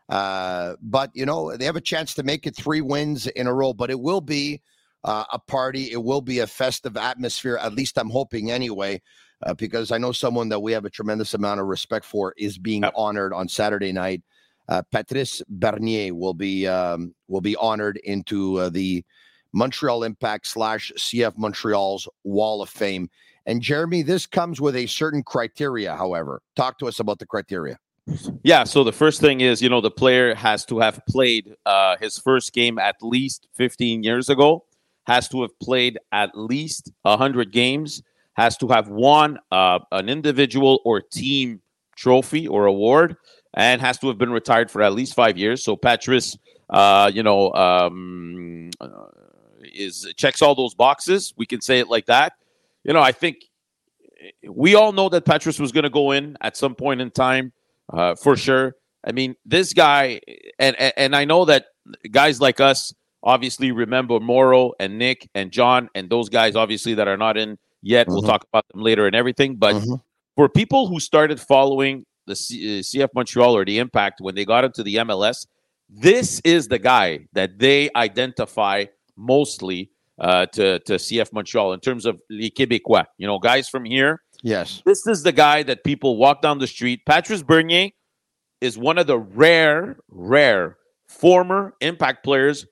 [0.09, 3.55] uh, but, you know, they have a chance to make it three wins in a
[3.55, 4.61] row, but it will be
[5.05, 5.93] uh, a party.
[5.93, 9.01] It will be a festive atmosphere, at least I'm hoping anyway,
[9.45, 12.59] uh, because I know someone that we have a tremendous amount of respect for is
[12.59, 12.93] being yep.
[12.97, 14.23] honored on Saturday night.
[14.69, 19.03] Uh, Patrice Bernier will be um, will be honored into uh, the
[19.59, 23.11] Montreal Impact slash CF Montreal's Wall of Fame.
[23.45, 26.41] And Jeremy, this comes with a certain criteria, however.
[26.55, 27.77] Talk to us about the criteria.
[28.43, 31.97] Yeah, so the first thing is, you know, the player has to have played uh,
[32.01, 34.65] his first game at least 15 years ago,
[35.07, 38.03] has to have played at least 100 games,
[38.35, 41.61] has to have won uh, an individual or team
[41.97, 43.17] trophy or award,
[43.55, 45.65] and has to have been retired for at least five years.
[45.65, 46.39] So Patrice,
[46.71, 48.71] uh, you know, um,
[49.79, 51.33] is checks all those boxes.
[51.37, 52.35] We can say it like that.
[52.85, 53.45] You know, I think
[54.49, 57.53] we all know that Patrice was going to go in at some point in time,
[57.93, 58.75] uh, for sure.
[59.05, 60.21] I mean, this guy,
[60.59, 61.67] and, and I know that
[62.11, 67.09] guys like us obviously remember Mauro and Nick and John and those guys obviously that
[67.09, 68.07] are not in yet.
[68.07, 68.15] Mm-hmm.
[68.15, 69.57] We'll talk about them later and everything.
[69.57, 69.95] But mm-hmm.
[70.37, 74.65] for people who started following the C- CF Montreal or the Impact when they got
[74.65, 75.47] into the MLS,
[75.89, 78.85] this is the guy that they identify
[79.19, 83.05] mostly uh, to, to CF Montreal in terms of Les Québécois.
[83.19, 84.23] You know, guys from here.
[84.43, 84.83] Yes.
[84.87, 87.01] This is the guy that people walk down the street.
[87.05, 87.91] Patrice Bernier,
[88.61, 90.77] is one of the rare, rare
[91.09, 92.67] former impact players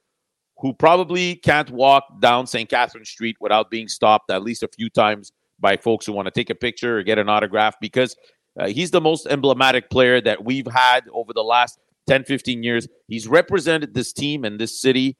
[0.59, 2.69] who probably can't walk down St.
[2.69, 6.33] Catherine Street without being stopped at least a few times by folks who want to
[6.33, 8.17] take a picture or get an autograph because
[8.59, 11.79] uh, he's the most emblematic player that we've had over the last
[12.09, 12.89] 10, 15 years.
[13.07, 15.17] He's represented this team and this city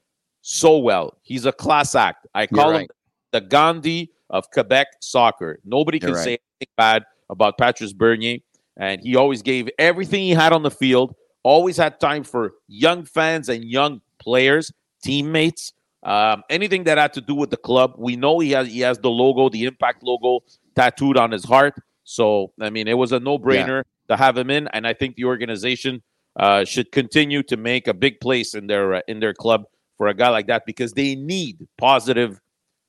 [0.47, 1.17] so well.
[1.23, 2.25] He's a class act.
[2.33, 2.81] I call right.
[2.83, 2.87] him
[3.33, 5.59] the Gandhi of Quebec soccer.
[5.65, 6.23] Nobody can You're right.
[6.23, 8.37] say anything bad about Patrice Bernier.
[8.77, 13.03] And he always gave everything he had on the field, always had time for young
[13.03, 14.71] fans and young players,
[15.03, 17.95] teammates, um, anything that had to do with the club.
[17.97, 21.73] We know he has he has the logo, the impact logo tattooed on his heart.
[22.05, 25.25] So I mean, it was a no-brainer to have him in, and I think the
[25.25, 26.01] organization
[26.37, 29.65] uh, should continue to make a big place in their uh, in their club
[29.97, 32.39] for a guy like that because they need positive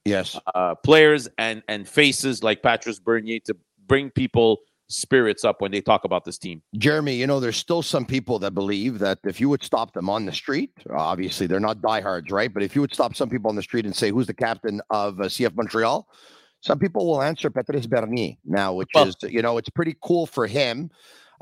[0.04, 0.38] Yes.
[0.54, 3.54] uh, players and and faces like Patrice Bernier to
[3.86, 4.58] bring people
[4.90, 6.62] spirits up when they talk about this team.
[6.78, 10.08] Jeremy, you know, there's still some people that believe that if you would stop them
[10.08, 12.52] on the street, obviously they're not diehards, right?
[12.52, 14.80] But if you would stop some people on the street and say, who's the captain
[14.88, 16.08] of uh, CF Montreal?
[16.62, 20.24] Some people will answer Patrice Bernier now, which Well- is, you know, it's pretty cool
[20.26, 20.90] for him.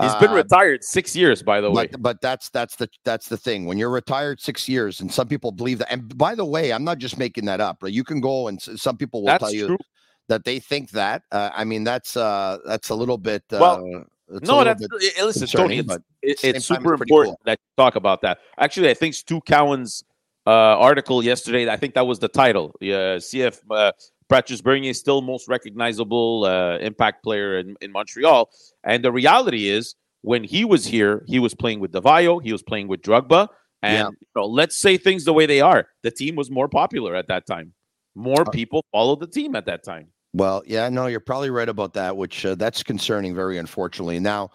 [0.01, 1.87] He's been Uh, retired six years, by the way.
[1.87, 3.65] but but that's that's the that's the thing.
[3.67, 5.91] When you're retired six years, and some people believe that.
[5.91, 7.79] And by the way, I'm not just making that up.
[7.81, 9.79] But you can go and some people will That's tell you true.
[10.29, 11.23] that they think that.
[11.33, 13.43] Uh, I mean, that's uh that's a little bit.
[13.53, 15.79] Uh, Well, it's No, that's bit eh, listen, Tony.
[15.79, 17.41] It's, it- it's super it's important cool.
[17.47, 18.39] that you talk about that.
[18.59, 20.05] Actually, I think Stu Cowan's
[20.47, 21.69] uh, article yesterday.
[21.71, 22.75] I think that was the title.
[22.81, 23.61] Yeah, CF
[24.29, 28.51] Patrice Bernier is still most recognizable uh, impact player in, in Montreal,
[28.85, 32.53] and the reality is when he was here, he was playing with Di Vaio, he
[32.53, 33.49] was playing with Drogba,
[33.83, 34.09] and Yeah.
[34.09, 35.87] you know, let's say things the way they are.
[36.03, 37.73] The team was more popular at that time.
[38.17, 40.09] More Uh, people followed the team at that time.
[40.33, 44.19] Well, yeah, no, you're probably right about that, which uh, that's concerning, very unfortunately.
[44.19, 44.51] Now,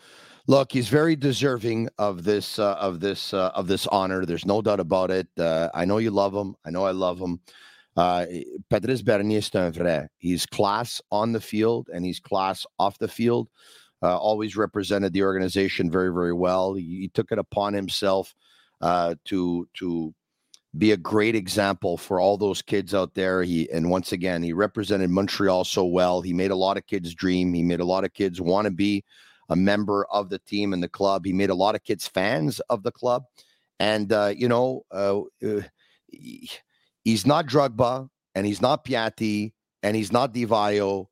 [0.48, 4.26] look, he's very deserving of this uh, of this uh, of this honor.
[4.26, 5.28] There's no doubt about it.
[5.40, 6.56] Uh, I know you love him.
[6.66, 7.40] I know I love him.
[7.98, 8.26] Uh,
[8.70, 10.08] Bernier, c'est un vrai.
[10.18, 13.50] He's class on the field and he's class off the field.
[14.04, 16.74] Uh, always represented the organization very, very well.
[16.74, 18.34] He, he took it upon himself
[18.82, 20.14] uh, to to
[20.78, 23.44] be a great example for all those kids out there.
[23.44, 26.22] He and once again, he represented Montreal so well.
[26.22, 27.54] He made a lot of kids dream.
[27.54, 29.04] He made a lot of kids want to be
[29.50, 31.26] a member of the team and the club.
[31.26, 33.26] He made a lot of kids fans of the club.
[33.80, 35.62] And uh, you know, uh, uh,
[37.04, 41.08] he's not Drogba, and he's not Piatti, and he's not Di Vaio,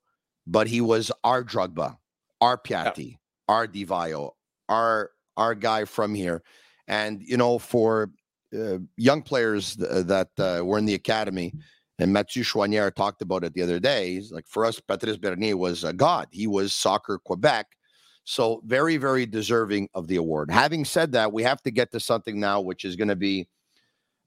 [0.47, 1.97] but he was our Drogba,
[2.41, 4.32] our Piatti, our Di Vaio,
[4.67, 6.43] our our guy from here.
[6.88, 8.12] And you know, for
[8.54, 11.54] uh, young players th- that uh, were in the academy,
[11.99, 14.13] and Mathieu Choinière talked about it the other day.
[14.15, 16.28] He's like, for us, Patrice Bernier was a god.
[16.32, 17.67] He was soccer Quebec.
[18.23, 20.52] So very, very deserving of the award.
[20.52, 23.47] Having said that, we have to get to something now, which is going to be,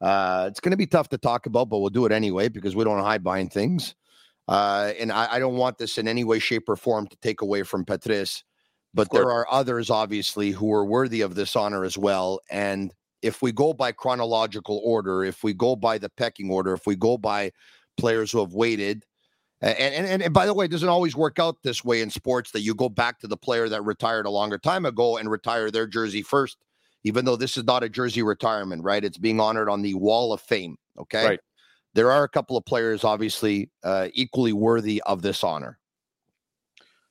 [0.03, 2.75] uh, it's going to be tough to talk about, but we'll do it anyway because
[2.75, 3.95] we don't hide behind things.
[4.49, 7.41] Uh, and I, I don't want this in any way, shape, or form to take
[7.41, 8.43] away from Patrice,
[8.93, 12.41] but there are others, obviously, who are worthy of this honor as well.
[12.51, 16.87] And if we go by chronological order, if we go by the pecking order, if
[16.87, 17.53] we go by
[17.97, 19.05] players who have waited,
[19.61, 22.51] and, and, and by the way, it doesn't always work out this way in sports
[22.51, 25.71] that you go back to the player that retired a longer time ago and retire
[25.71, 26.59] their jersey first,
[27.05, 29.05] even though this is not a jersey retirement, right?
[29.05, 30.77] It's being honored on the wall of fame.
[30.99, 31.25] Okay.
[31.25, 31.41] Right.
[31.95, 35.79] There are a couple of players, obviously, uh, equally worthy of this honor.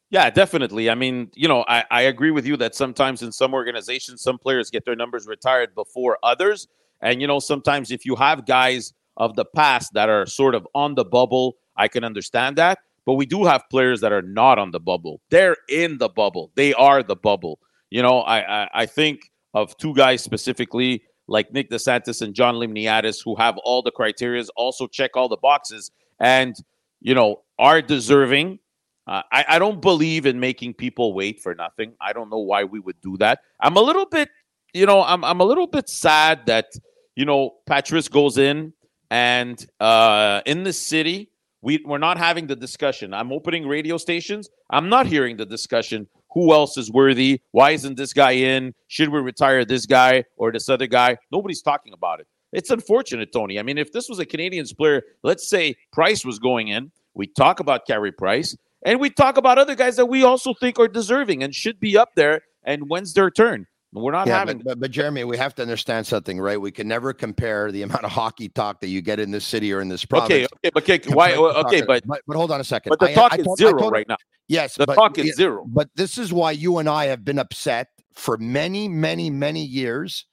[0.10, 0.90] Yeah, definitely.
[0.90, 4.38] I mean, you know, I, I agree with you that sometimes in some organizations, some
[4.38, 6.68] players get their numbers retired before others.
[7.02, 10.68] And, you know, sometimes if you have guys of the past that are sort of
[10.76, 12.80] on the bubble, I can understand that.
[13.06, 15.22] But we do have players that are not on the bubble.
[15.30, 16.52] They're in the bubble.
[16.56, 17.60] They are the bubble.
[17.90, 22.56] You know, I I, I think of two guys specifically like Nick DeSantis and John
[22.56, 26.56] Limniatis who have all the criterias, also check all the boxes, and
[27.00, 28.60] you know are deserving.
[29.08, 31.94] Uh, I, I don't believe in making people wait for nothing.
[32.00, 33.40] I don't know why we would do that.
[33.60, 34.30] I'm a little bit,
[34.74, 36.68] you know, I'm I'm a little bit sad that
[37.16, 38.74] you know Patrice goes in
[39.10, 43.14] and uh, in the city we we're not having the discussion.
[43.14, 44.50] I'm opening radio stations.
[44.70, 46.08] I'm not hearing the discussion.
[46.34, 47.42] Who else is worthy?
[47.52, 48.74] Why isn't this guy in?
[48.88, 51.18] Should we retire this guy or this other guy?
[51.32, 52.28] Nobody's talking about it.
[52.54, 53.60] It's unfortunate, Tony.
[53.60, 57.28] I mean, if this was a Canadiens player, let's say Price was going in, we
[57.28, 60.88] talk about Carey Price, and we talk about other guys that we also think are
[60.88, 62.42] deserving and should be up there.
[62.64, 63.68] And when's their turn?
[63.94, 64.58] We're not yeah, having.
[64.60, 66.60] but, but, but Jeremy, we have to understand something, right?
[66.60, 69.74] We can never compare the amount of hockey talk that you get in this city
[69.74, 70.48] or in this province.
[70.54, 71.32] okay, okay, but okay, why?
[71.34, 72.92] compared Okay, but but, but hold on a second.
[72.92, 74.18] but the I- talk I is tot- I zero tot- right now.
[74.48, 75.66] Yes, The but, talk is yeah, zero.
[75.68, 80.26] But this is why you and I have been upset for many, many, many years.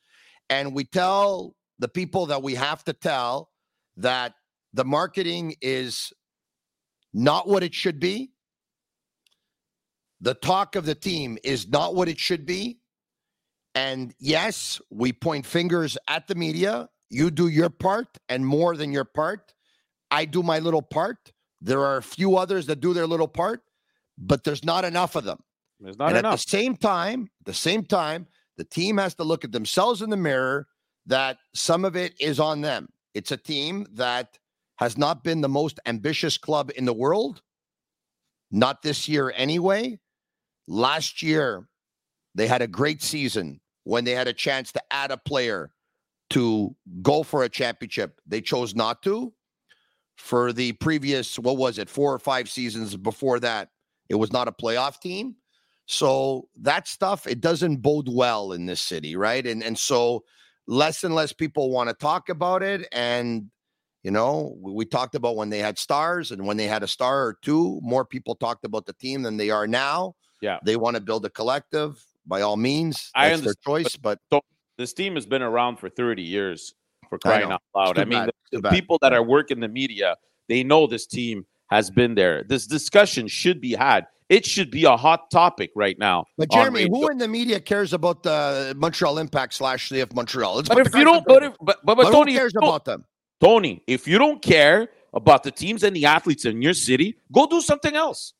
[0.50, 3.50] And we tell the people that we have to tell
[3.98, 4.34] that
[4.72, 6.12] the marketing is
[7.14, 8.30] not what it should be.
[10.20, 12.78] The talk of the team is not what it should be.
[13.78, 16.88] And yes, we point fingers at the media.
[17.10, 19.54] You do your part and more than your part.
[20.10, 21.32] I do my little part.
[21.60, 23.60] There are a few others that do their little part,
[24.18, 25.38] but there's not enough of them.
[25.78, 26.32] There's not and enough.
[26.32, 30.10] at the same time, the same time, the team has to look at themselves in
[30.10, 30.66] the mirror
[31.06, 32.88] that some of it is on them.
[33.14, 34.38] It's a team that
[34.78, 37.42] has not been the most ambitious club in the world.
[38.50, 40.00] Not this year anyway.
[40.66, 41.68] Last year,
[42.34, 45.70] they had a great season when they had a chance to add a player
[46.28, 48.20] to go for a championship.
[48.26, 49.32] They chose not to.
[50.18, 53.70] For the previous, what was it, four or five seasons before that,
[54.10, 55.36] it was not a playoff team.
[55.86, 59.46] So that stuff, it doesn't bode well in this city, right?
[59.46, 60.22] And and so
[60.66, 62.86] less and less people want to talk about it.
[62.92, 63.50] And
[64.02, 66.88] you know, we, we talked about when they had stars and when they had a
[66.88, 70.14] star or two, more people talked about the team than they are now.
[70.42, 70.58] Yeah.
[70.62, 73.10] They want to build a collective by all means.
[73.14, 74.20] I That's their choice, but
[74.76, 76.74] this team has been around for 30 years
[77.08, 77.98] for crying out loud.
[77.98, 78.30] I mean, bad.
[78.52, 80.16] the, the people that are working the media,
[80.48, 82.44] they know this team has been there.
[82.44, 84.06] This discussion should be had.
[84.28, 86.26] It should be a hot topic right now.
[86.36, 90.56] But Jeremy, who in the media cares about the Montreal Impact slash CF Montreal?
[90.56, 92.52] Let's But if the you don't, but if, but, but, but But Tony, who cares
[92.56, 93.04] about them?
[93.40, 97.46] Tony, if you don't care about the teams and the athletes in your city, go
[97.46, 98.34] do something else.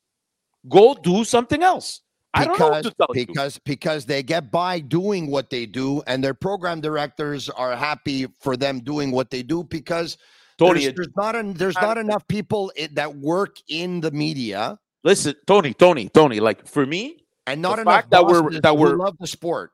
[0.69, 2.03] Go do something else.
[2.35, 3.27] I don't know what Because tell you.
[3.27, 8.27] because because they get by doing what they do, and their program directors are happy
[8.41, 10.19] for them doing what they do because
[10.59, 15.35] Tony, there's, there's not an, there's not enough people that work in the media, listen,
[15.47, 16.41] Tony, Tony, Tony.
[16.41, 19.71] Like for me, and not enough fact that we're- that we're- love the sport.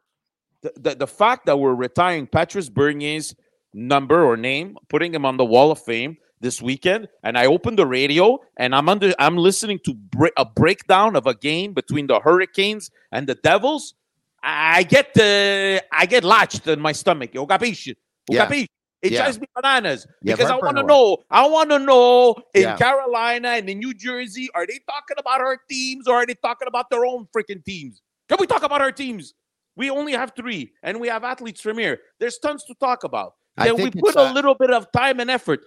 [0.63, 3.35] the, the, the fact that we're retiring Patrice Bernier's
[3.75, 7.79] number or name, putting him on the wall of fame this weekend, and I opened
[7.79, 9.97] the radio and I'm under I'm listening to
[10.37, 13.95] a breakdown of a game between the Hurricanes and the Devils.
[14.43, 17.31] I get uh, I get latched in my stomach.
[17.37, 17.95] O capisci?
[18.31, 18.47] O Yeah.
[18.47, 18.67] capisci?
[19.01, 19.23] It Yeah.
[19.23, 21.19] drives me bananas Yeah, because I want to know.
[21.31, 22.77] I want to know in Yeah.
[22.77, 26.69] Carolina and in New Jersey, are they talking about our teams or are they talking
[26.69, 28.01] about their own freaking teams?
[28.29, 29.35] Can we talk about our teams?
[29.77, 32.01] We only have three, and we have athletes from here.
[32.19, 33.35] There's tons to talk about.
[33.59, 35.61] Can we put a uh, little bit of time and effort?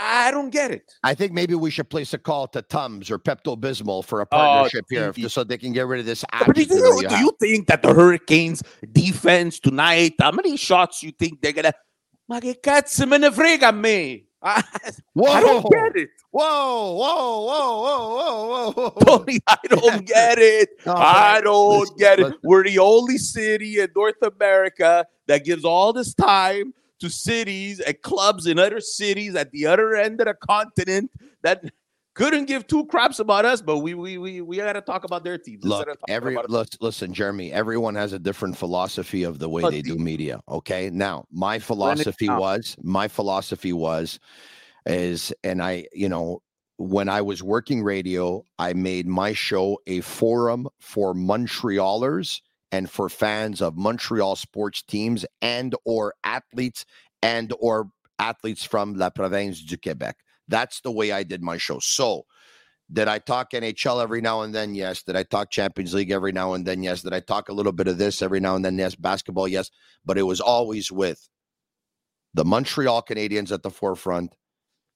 [0.00, 0.92] I, don't get it.
[1.02, 4.24] I think maybe we should place a call to Tums or Pepto Bismol for a
[4.24, 5.30] Oh, partnership here, TV.
[5.30, 6.24] so they can get rid of this.
[6.46, 11.12] But do you, do you think that the Hurricanes defense tonight, how many shots you
[11.12, 11.72] think they're gonna?
[12.28, 14.24] Ma me frega me?
[14.42, 14.62] I,
[15.12, 19.18] Whoa, I don't get it, whoa, whoa, whoa, whoa, whoa, whoa, whoa.
[19.18, 19.38] Tony.
[19.46, 20.70] I don't get it.
[20.86, 22.22] No, I don't listen, get it.
[22.22, 22.38] listen.
[22.44, 28.02] We're the only city in North America that gives all this time to cities at
[28.02, 31.10] clubs in other cities at the other end of the continent
[31.42, 31.64] that
[32.14, 35.24] couldn't give two craps about us, but we we we, we got to talk about
[35.24, 35.64] their teams.
[35.64, 37.52] Look, instead of talking every lis- listen, Jeremy.
[37.52, 40.40] Everyone has a different philosophy of the way But they do media.
[40.48, 44.18] Okay, now my philosophy was my philosophy was
[44.86, 46.42] is, and I, you know,
[46.78, 52.40] when I was working radio, I made my show a forum for Montrealers
[52.72, 56.84] and for fans of Montreal sports teams and or athletes
[57.22, 60.14] and or athletes from La Province du Québec.
[60.48, 61.78] That's the way I did my show.
[61.80, 62.24] So,
[62.92, 64.74] did I talk NHL every now and then?
[64.74, 65.04] Yes.
[65.04, 66.82] Did I talk Champions League every now and then?
[66.82, 67.02] Yes.
[67.02, 68.76] Did I talk a little bit of this every now and then?
[68.76, 68.96] Yes.
[68.96, 69.46] Basketball?
[69.46, 69.70] Yes.
[70.04, 71.28] But it was always with
[72.34, 74.34] the Montreal Canadiens at the forefront,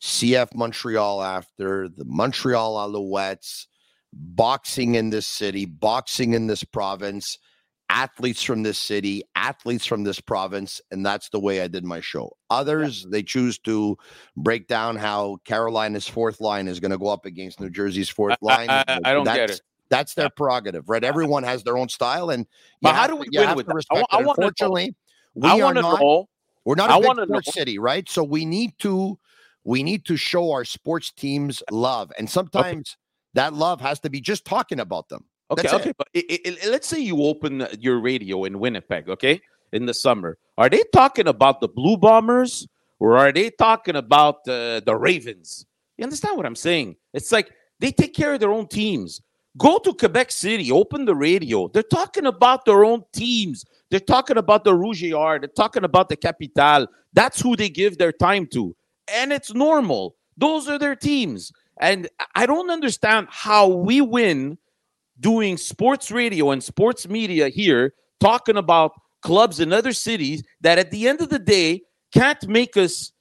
[0.03, 3.67] CF Montreal after, the Montreal Alouettes,
[4.13, 7.39] boxing in this city, boxing in this province,
[7.89, 12.01] athletes from this city, athletes from this province, and that's the way I did my
[12.01, 12.37] show.
[12.51, 13.97] Others, they choose to
[14.37, 18.37] break down how Carolina's fourth line is going to go up against New Jersey's fourth
[18.43, 18.71] I- line.
[18.71, 19.63] I- I don't get That's- it.
[19.91, 21.05] That's their prerogative, right?
[21.05, 22.47] Everyone has their own style, and
[22.81, 23.73] But how do we win with that?
[23.73, 24.31] I respect I know.
[24.31, 24.95] Unfortunately,
[25.35, 26.01] we I are not.
[26.01, 26.29] know.
[26.65, 28.09] We're not I a big wanna sports city, right?
[28.09, 29.19] So we need to
[29.63, 32.97] we need to show our sports teams love, and sometimes
[33.35, 35.27] that love has to be just talking about them.
[35.51, 35.81] Okay, That's it.
[35.81, 39.41] okay, but i- i- i- let's say you open your radio in Winnipeg, okay,
[39.73, 40.39] in the summer.
[40.57, 42.67] Are they talking about the Blue Bombers
[42.99, 45.67] or are they talking about uh, the Ravens?
[45.99, 46.97] You understand what I'm saying?
[47.13, 49.21] It's like they take care of their own teams.
[49.57, 51.69] Go to Quebec City, open the radio.
[51.69, 53.65] They're talking about their own teams.
[53.91, 55.39] They're talking about the Rouge et Or.
[55.39, 56.89] They're talking about the Capitale.
[57.13, 58.75] That's who they give their time to.
[59.07, 60.17] And it's normal.
[60.37, 61.53] Those are their teams.
[61.79, 64.59] And I don't understand how we win
[65.21, 68.93] doing sports radio and sports media here talking about
[69.23, 73.13] clubs in other cities that at the end of the day can't make us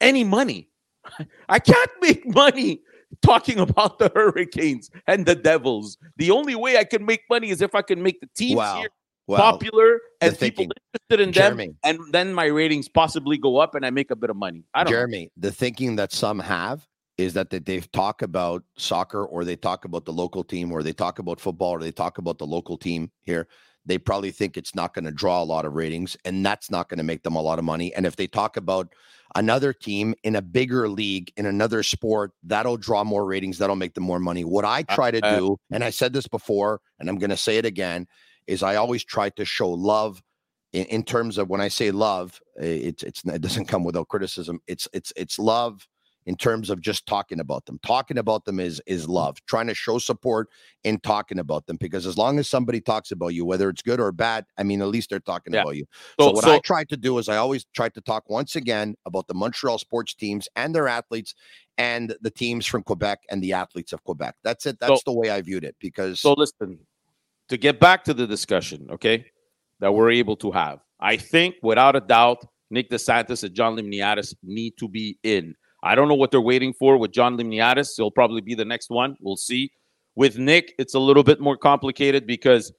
[0.00, 0.68] any money.
[1.48, 2.80] I can't make money
[3.22, 5.96] talking about the Hurricanes and the Devils.
[6.16, 8.78] The only way I can make money is if I can make the teams Wow.
[8.80, 8.88] here
[9.26, 11.68] Well, popular the and people interested in Jeremy.
[11.68, 14.64] them, and then my ratings possibly go up and I make a bit of money.
[14.74, 14.98] I don't know.
[14.98, 19.56] Jeremy, the thinking that some have is that they, they talk about soccer or they
[19.56, 22.46] talk about the local team or they talk about football or they talk about the
[22.46, 23.46] local team here.
[23.86, 26.88] They probably think it's not going to draw a lot of ratings and that's not
[26.88, 27.94] going to make them a lot of money.
[27.94, 28.92] And if they talk about
[29.34, 33.94] another team in a bigger league in another sport, that'll draw more ratings, that'll make
[33.94, 34.44] them more money.
[34.44, 37.36] What I try to uh, do, and I said this before, and I'm going to
[37.36, 38.06] say it again,
[38.46, 40.22] is I always try to show love
[40.72, 44.08] in, in terms of when I say love, eh, it's it's it doesn't come without
[44.08, 44.60] criticism.
[44.66, 45.86] It's it's it's love
[46.26, 47.78] in terms of just talking about them.
[47.84, 49.36] Talking about them is is love.
[49.46, 50.48] Trying to show support
[50.84, 54.00] in talking about them because as long as somebody talks about you, whether it's good
[54.00, 55.62] or bad, I mean, at least they're talking Yeah.
[55.62, 55.84] about you.
[56.18, 58.56] So, So, what so I tried to do is I always tried to talk once
[58.56, 61.34] again about the Montreal sports teams and their athletes
[61.76, 64.36] and the teams from Quebec and the athletes of Quebec.
[64.44, 64.78] That's it.
[64.80, 66.78] That's the way I viewed it because So listen,
[67.48, 69.26] to get back to the discussion, okay,
[69.80, 74.34] that we're able to have, I think without a doubt, Nick DeSantis and John Limniatis
[74.42, 75.54] need to be in.
[75.84, 77.90] I don't know what they're waiting for with John Limniatis.
[77.96, 79.16] He'll probably be the next one.
[79.20, 79.70] We'll see.
[80.16, 82.72] With Nick, it's a little bit more complicated because,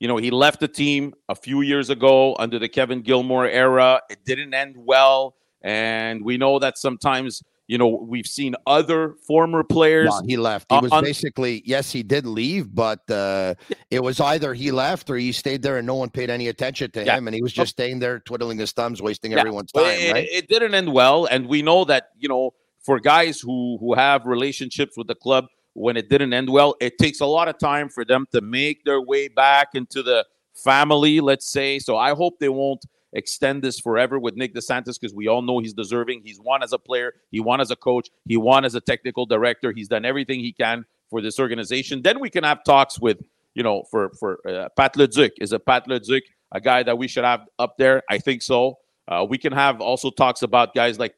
[0.00, 4.00] you know, he left the team a few years ago under the Kevin Gilmore era.
[4.10, 5.36] It didn't end well.
[5.62, 10.08] And we know that sometimes, you know, we've seen other former players.
[10.08, 10.70] Well, he left.
[10.70, 13.54] He was on- basically yes, he did leave, but uh,
[13.90, 16.90] it was either he left or he stayed there and no one paid any attention
[16.92, 17.16] to Yeah.
[17.16, 19.84] him, and he was just staying there twiddling his thumbs, wasting Yeah, everyone's time.
[19.86, 20.28] it, Right?
[20.30, 22.54] it didn't end well, and we know that you know
[22.84, 26.96] for guys who who have relationships with the club, when it didn't end well, it
[26.98, 31.20] takes a lot of time for them to make their way back into the family.
[31.20, 31.78] Let's say.
[31.80, 35.58] So I hope they won't extend this forever with Nick DeSantis because we all know
[35.58, 36.22] he's deserving.
[36.24, 39.26] He's won as a player, he won as a coach, he won as a technical
[39.26, 39.72] director.
[39.72, 42.02] He's done everything he can for this organization.
[42.02, 43.18] Then we can have talks with
[43.54, 45.32] you know for for uh, Pat Leduc.
[45.40, 48.02] Is a Pat Leduc a guy that we should have up there?
[48.08, 48.78] I think so.
[49.08, 51.14] Uh, we can have also talks about guys like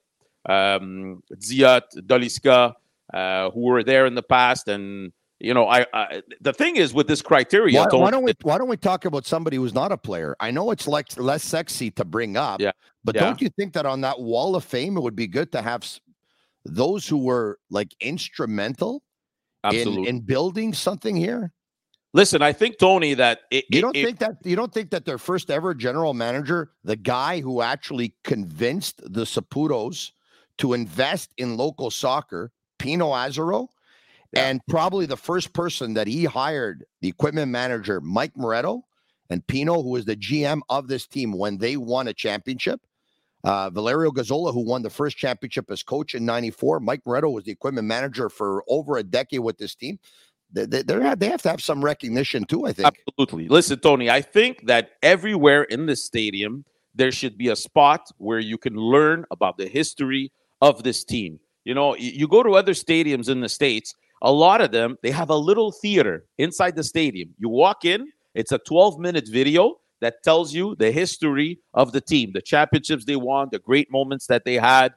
[0.48, 2.74] um, Ziot, Doliska,
[3.12, 4.68] uh, who were there in the past.
[4.68, 8.24] And, you know, I, I the thing is with this criteria, Why, Tony, why don't
[8.24, 10.36] we why don't we talk about somebody who's not a player?
[10.40, 12.72] I know it's like less sexy to bring up, Yeah.
[13.04, 13.22] but Yeah.
[13.24, 15.84] don't you think that on that wall of fame it would be good to have
[16.64, 19.02] those who were like instrumental
[19.72, 21.52] in, in building something here?
[22.14, 25.04] Listen, I think, Tony, that it, You don't it- think that you don't think that
[25.04, 30.10] their first ever general manager, the guy who actually convinced the Saputos
[30.56, 33.68] to invest in local soccer, Pino Azaro,
[34.32, 34.48] Yeah.
[34.48, 38.82] and probably the first person that he hired, the equipment manager Mike Moretto,
[39.30, 42.80] and Pino, who was the GM of this team when they won a championship.
[43.44, 46.80] Uh, Valerio Gazzola, who won the first championship as coach in '94.
[46.80, 49.98] Mike Moretto was the equipment manager for over a decade with this team.
[50.52, 52.88] They, they, they're- have to have some recognition too, I think.
[53.08, 53.48] Absolutely.
[53.48, 56.64] Listen, Tony, I think that everywhere in the stadium,
[56.94, 61.38] there should be a spot where you can learn about the history of this team.
[61.64, 65.10] You know, you go to other stadiums in the States, a lot of them, they
[65.10, 67.34] have a little theater inside the stadium.
[67.38, 72.00] You walk in, it's a 12 minute video that tells you the history of the
[72.00, 74.94] team, the championships they won, the great moments that they had.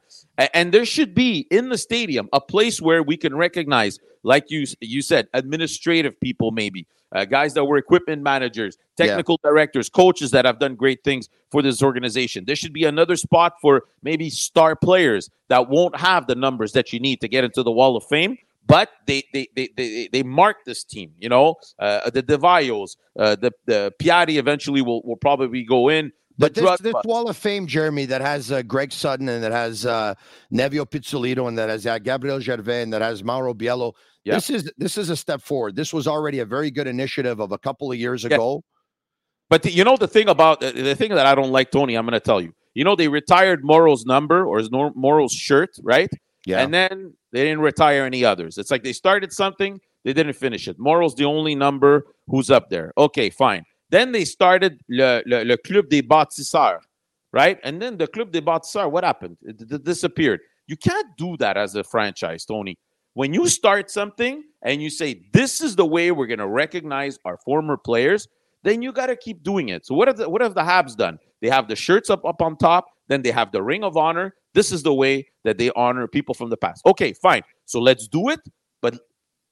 [0.54, 4.64] And there should be in the stadium a place where we can recognize, like you
[4.80, 9.06] you said, administrative people, maybe uh, guys that were equipment managers, Yeah.
[9.06, 12.44] technical directors, coaches that have done great things for this organization.
[12.46, 16.92] There should be another spot for maybe star players that won't have the numbers that
[16.92, 18.38] you need to get into the Wall of Fame.
[18.66, 22.96] But they they they they, they mark this team, you know, uh, the Di Vaios,
[23.18, 26.12] uh, the the Piatti eventually will, will probably go in.
[26.38, 29.84] But this, this wall of fame, Jeremy, that has uh, Greg Sutton and that has
[29.84, 30.14] uh,
[30.52, 33.92] Nevio Pizzolito and that has uh, Gabriel Gervais and that has Mauro Biello.
[34.24, 34.34] Yeah.
[34.34, 35.76] This is this is a step forward.
[35.76, 38.64] This was already a very good initiative of a couple of years ago.
[39.50, 41.94] But the, you know the thing about the, the thing that I don't like, Tony,
[41.94, 42.54] I'm going to tell you.
[42.74, 46.10] You know they retired Mauro's number or his nor- Mauro's shirt, right?
[46.46, 46.62] Yeah.
[46.62, 48.58] And then they didn't retire any others.
[48.58, 50.78] It's like they started something, they didn't finish it.
[50.78, 52.92] Mauro's the only number who's up there.
[52.96, 53.64] Okay, fine.
[53.90, 56.80] Then they started le, le, le Club des Bâtisseurs,
[57.32, 57.58] right?
[57.62, 59.36] And then the Club des Bâtisseurs, what happened?
[59.42, 60.40] It, d- disappeared.
[60.66, 62.78] You can't do that as a franchise, Tony.
[63.14, 67.18] When you start something and you say, this is the way we're going to recognize
[67.24, 68.26] our former players,
[68.62, 69.84] then you got to keep doing it.
[69.84, 71.18] So what have the, what have the Habs done?
[71.42, 74.34] They have the shirts up up on top, then they have the Ring of Honor.
[74.54, 76.84] This is the way that they honor people from the past.
[76.86, 77.42] Okay, fine.
[77.66, 78.40] So let's do it,
[78.80, 78.98] but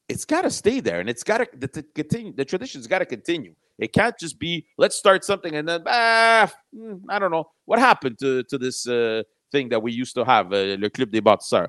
[0.09, 2.33] it's got to stay there, and it's got to the, the continue.
[2.35, 3.55] The tradition's got to continue.
[3.79, 7.79] It can't just be let's start something and then ah, mm, I don't know what
[7.79, 11.21] happened to to this uh, thing that we used to have, uh, Le Club des
[11.21, 11.69] Bâtisseurs.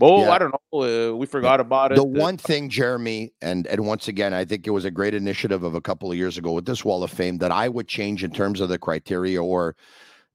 [0.00, 0.30] Oh, Yeah.
[0.30, 0.82] I don't know.
[0.82, 1.96] Uh, we forgot about it.
[1.96, 5.62] The one thing, Jeremy, and and once again, I think it was a great initiative
[5.62, 8.22] of a couple of years ago with this Wall of Fame that I would change
[8.22, 9.74] in terms of the criteria, or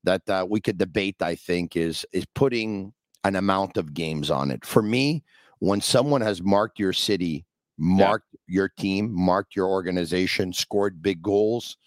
[0.04, 1.22] that uh, we could debate.
[1.22, 2.94] I think is is putting
[3.24, 4.66] an amount of games on it.
[4.66, 5.24] For me,
[5.60, 7.46] when someone has marked your city,
[7.78, 11.78] marked your team, marked your organization, scored big goals,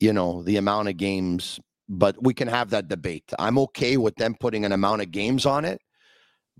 [0.00, 1.60] you know the amount of games.
[1.90, 3.32] But we can have that debate.
[3.38, 5.80] I'm okay with them putting an amount of games on it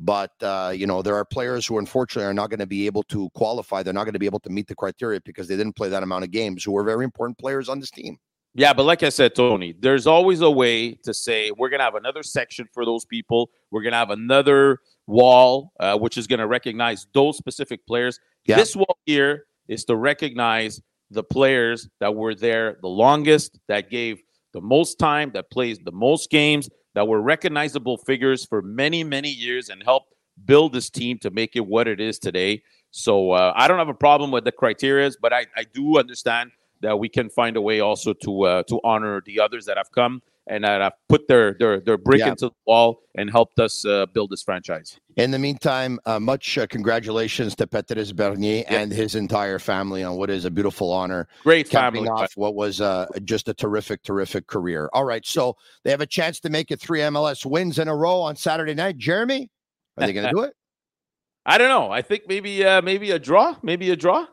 [0.00, 3.02] but uh, you know there are players who unfortunately are not going to be able
[3.04, 5.76] to qualify they're not going to be able to meet the criteria because they didn't
[5.76, 8.16] play that amount of games who are very important players on this team
[8.58, 11.84] Yeah, but like I said, Tony, there's always a way to say we're going to
[11.84, 13.50] have another section for those people.
[13.70, 18.18] We're going to have another wall, uh, which is going to recognize those specific players.
[18.46, 18.56] Yeah.
[18.56, 20.80] This wall here is to recognize
[21.12, 24.20] the players that were there the longest, that gave
[24.52, 29.30] the most time, that plays the most games, that were recognizable figures for many, many
[29.30, 30.14] years and helped
[30.46, 32.60] build this team to make it what it is today.
[32.90, 36.50] So uh, I don't have a problem with the criterias, but I, I do understand
[36.80, 39.90] that we can find a way also to uh, to honor the others that have
[39.92, 42.30] come and that have put their their their brick Yeah.
[42.30, 44.98] into the wall and helped us uh, build this franchise.
[45.16, 48.78] in the meantime uh, much uh, congratulations to Patrice Bernier Yeah.
[48.80, 52.08] and his entire family on what is a beautiful honor Great family.
[52.08, 56.06] off what was uh, just a terrific terrific career all right so they have a
[56.06, 59.50] chance to make it three MLS wins in a row on Saturday night Jeremy
[59.98, 60.54] are they going to do it
[61.46, 61.90] I don't know.
[61.90, 64.26] I think maybe uh, maybe a draw, maybe a draw.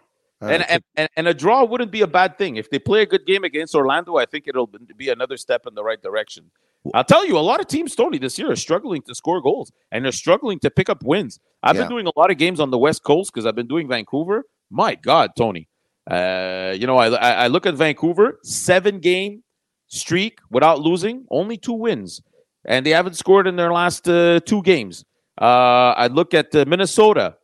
[0.45, 3.01] Uh, and, and, and and a draw wouldn't be a bad thing if they play
[3.01, 4.17] a good game against Orlando.
[4.17, 6.51] I think it'll be another step in the right direction.
[6.93, 9.71] I'll tell you, a lot of teams, Tony, this year are struggling to score goals
[9.91, 11.39] and they're struggling to pick up wins.
[11.63, 11.81] I've Yeah.
[11.83, 14.43] been doing a lot of games on the West Coast because I've been doing Vancouver.
[14.69, 15.67] My God, Tony,
[16.09, 19.43] uh, you know, I, I I look at Vancouver, seven game
[19.87, 22.21] streak without losing, only two wins,
[22.65, 25.05] and they haven't scored in their last uh, two games.
[25.41, 27.35] Uh, I look at uh, Minnesota,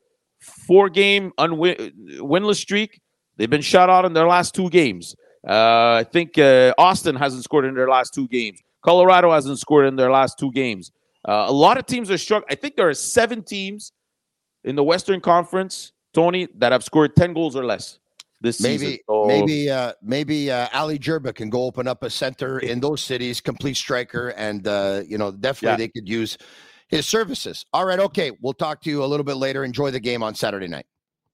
[0.42, 3.00] four game unwin- winless streak.
[3.38, 5.16] They've been shut out in their last two games.
[5.48, 8.60] Uh, I think uh, Austin hasn't scored in their last two games.
[8.84, 10.92] Colorado hasn't scored in their last two games.
[11.28, 12.44] Uh, a lot of teams are struck.
[12.50, 13.92] I think there are seven teams
[14.64, 18.00] in the Western Conference, Tony, that have scored ten goals or less
[18.42, 18.88] this season.
[18.90, 22.80] Maybe, So- maybe, uh, maybe uh, Ali Jerba can go open up a center in
[22.80, 25.78] those cities, complete striker, and uh, you know definitely Yeah.
[25.78, 26.38] they could use
[26.92, 27.66] his services.
[27.74, 29.64] All right, okay, we'll talk to you a little bit later.
[29.64, 30.86] Enjoy the game on Saturday night.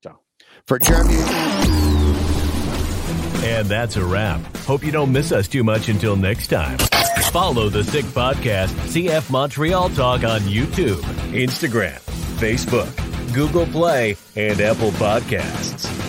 [0.03, 0.19] Ciao.
[0.65, 1.15] For Jeremy,
[3.43, 4.39] And that's a wrap.
[4.57, 6.77] Hope you don't miss us too much until next time.
[7.31, 11.01] Follow the Sick Podcast, CF Montreal Talk on YouTube,
[11.33, 11.99] Instagram,
[12.39, 16.06] Facebook, Google Play, and Apple Podcasts.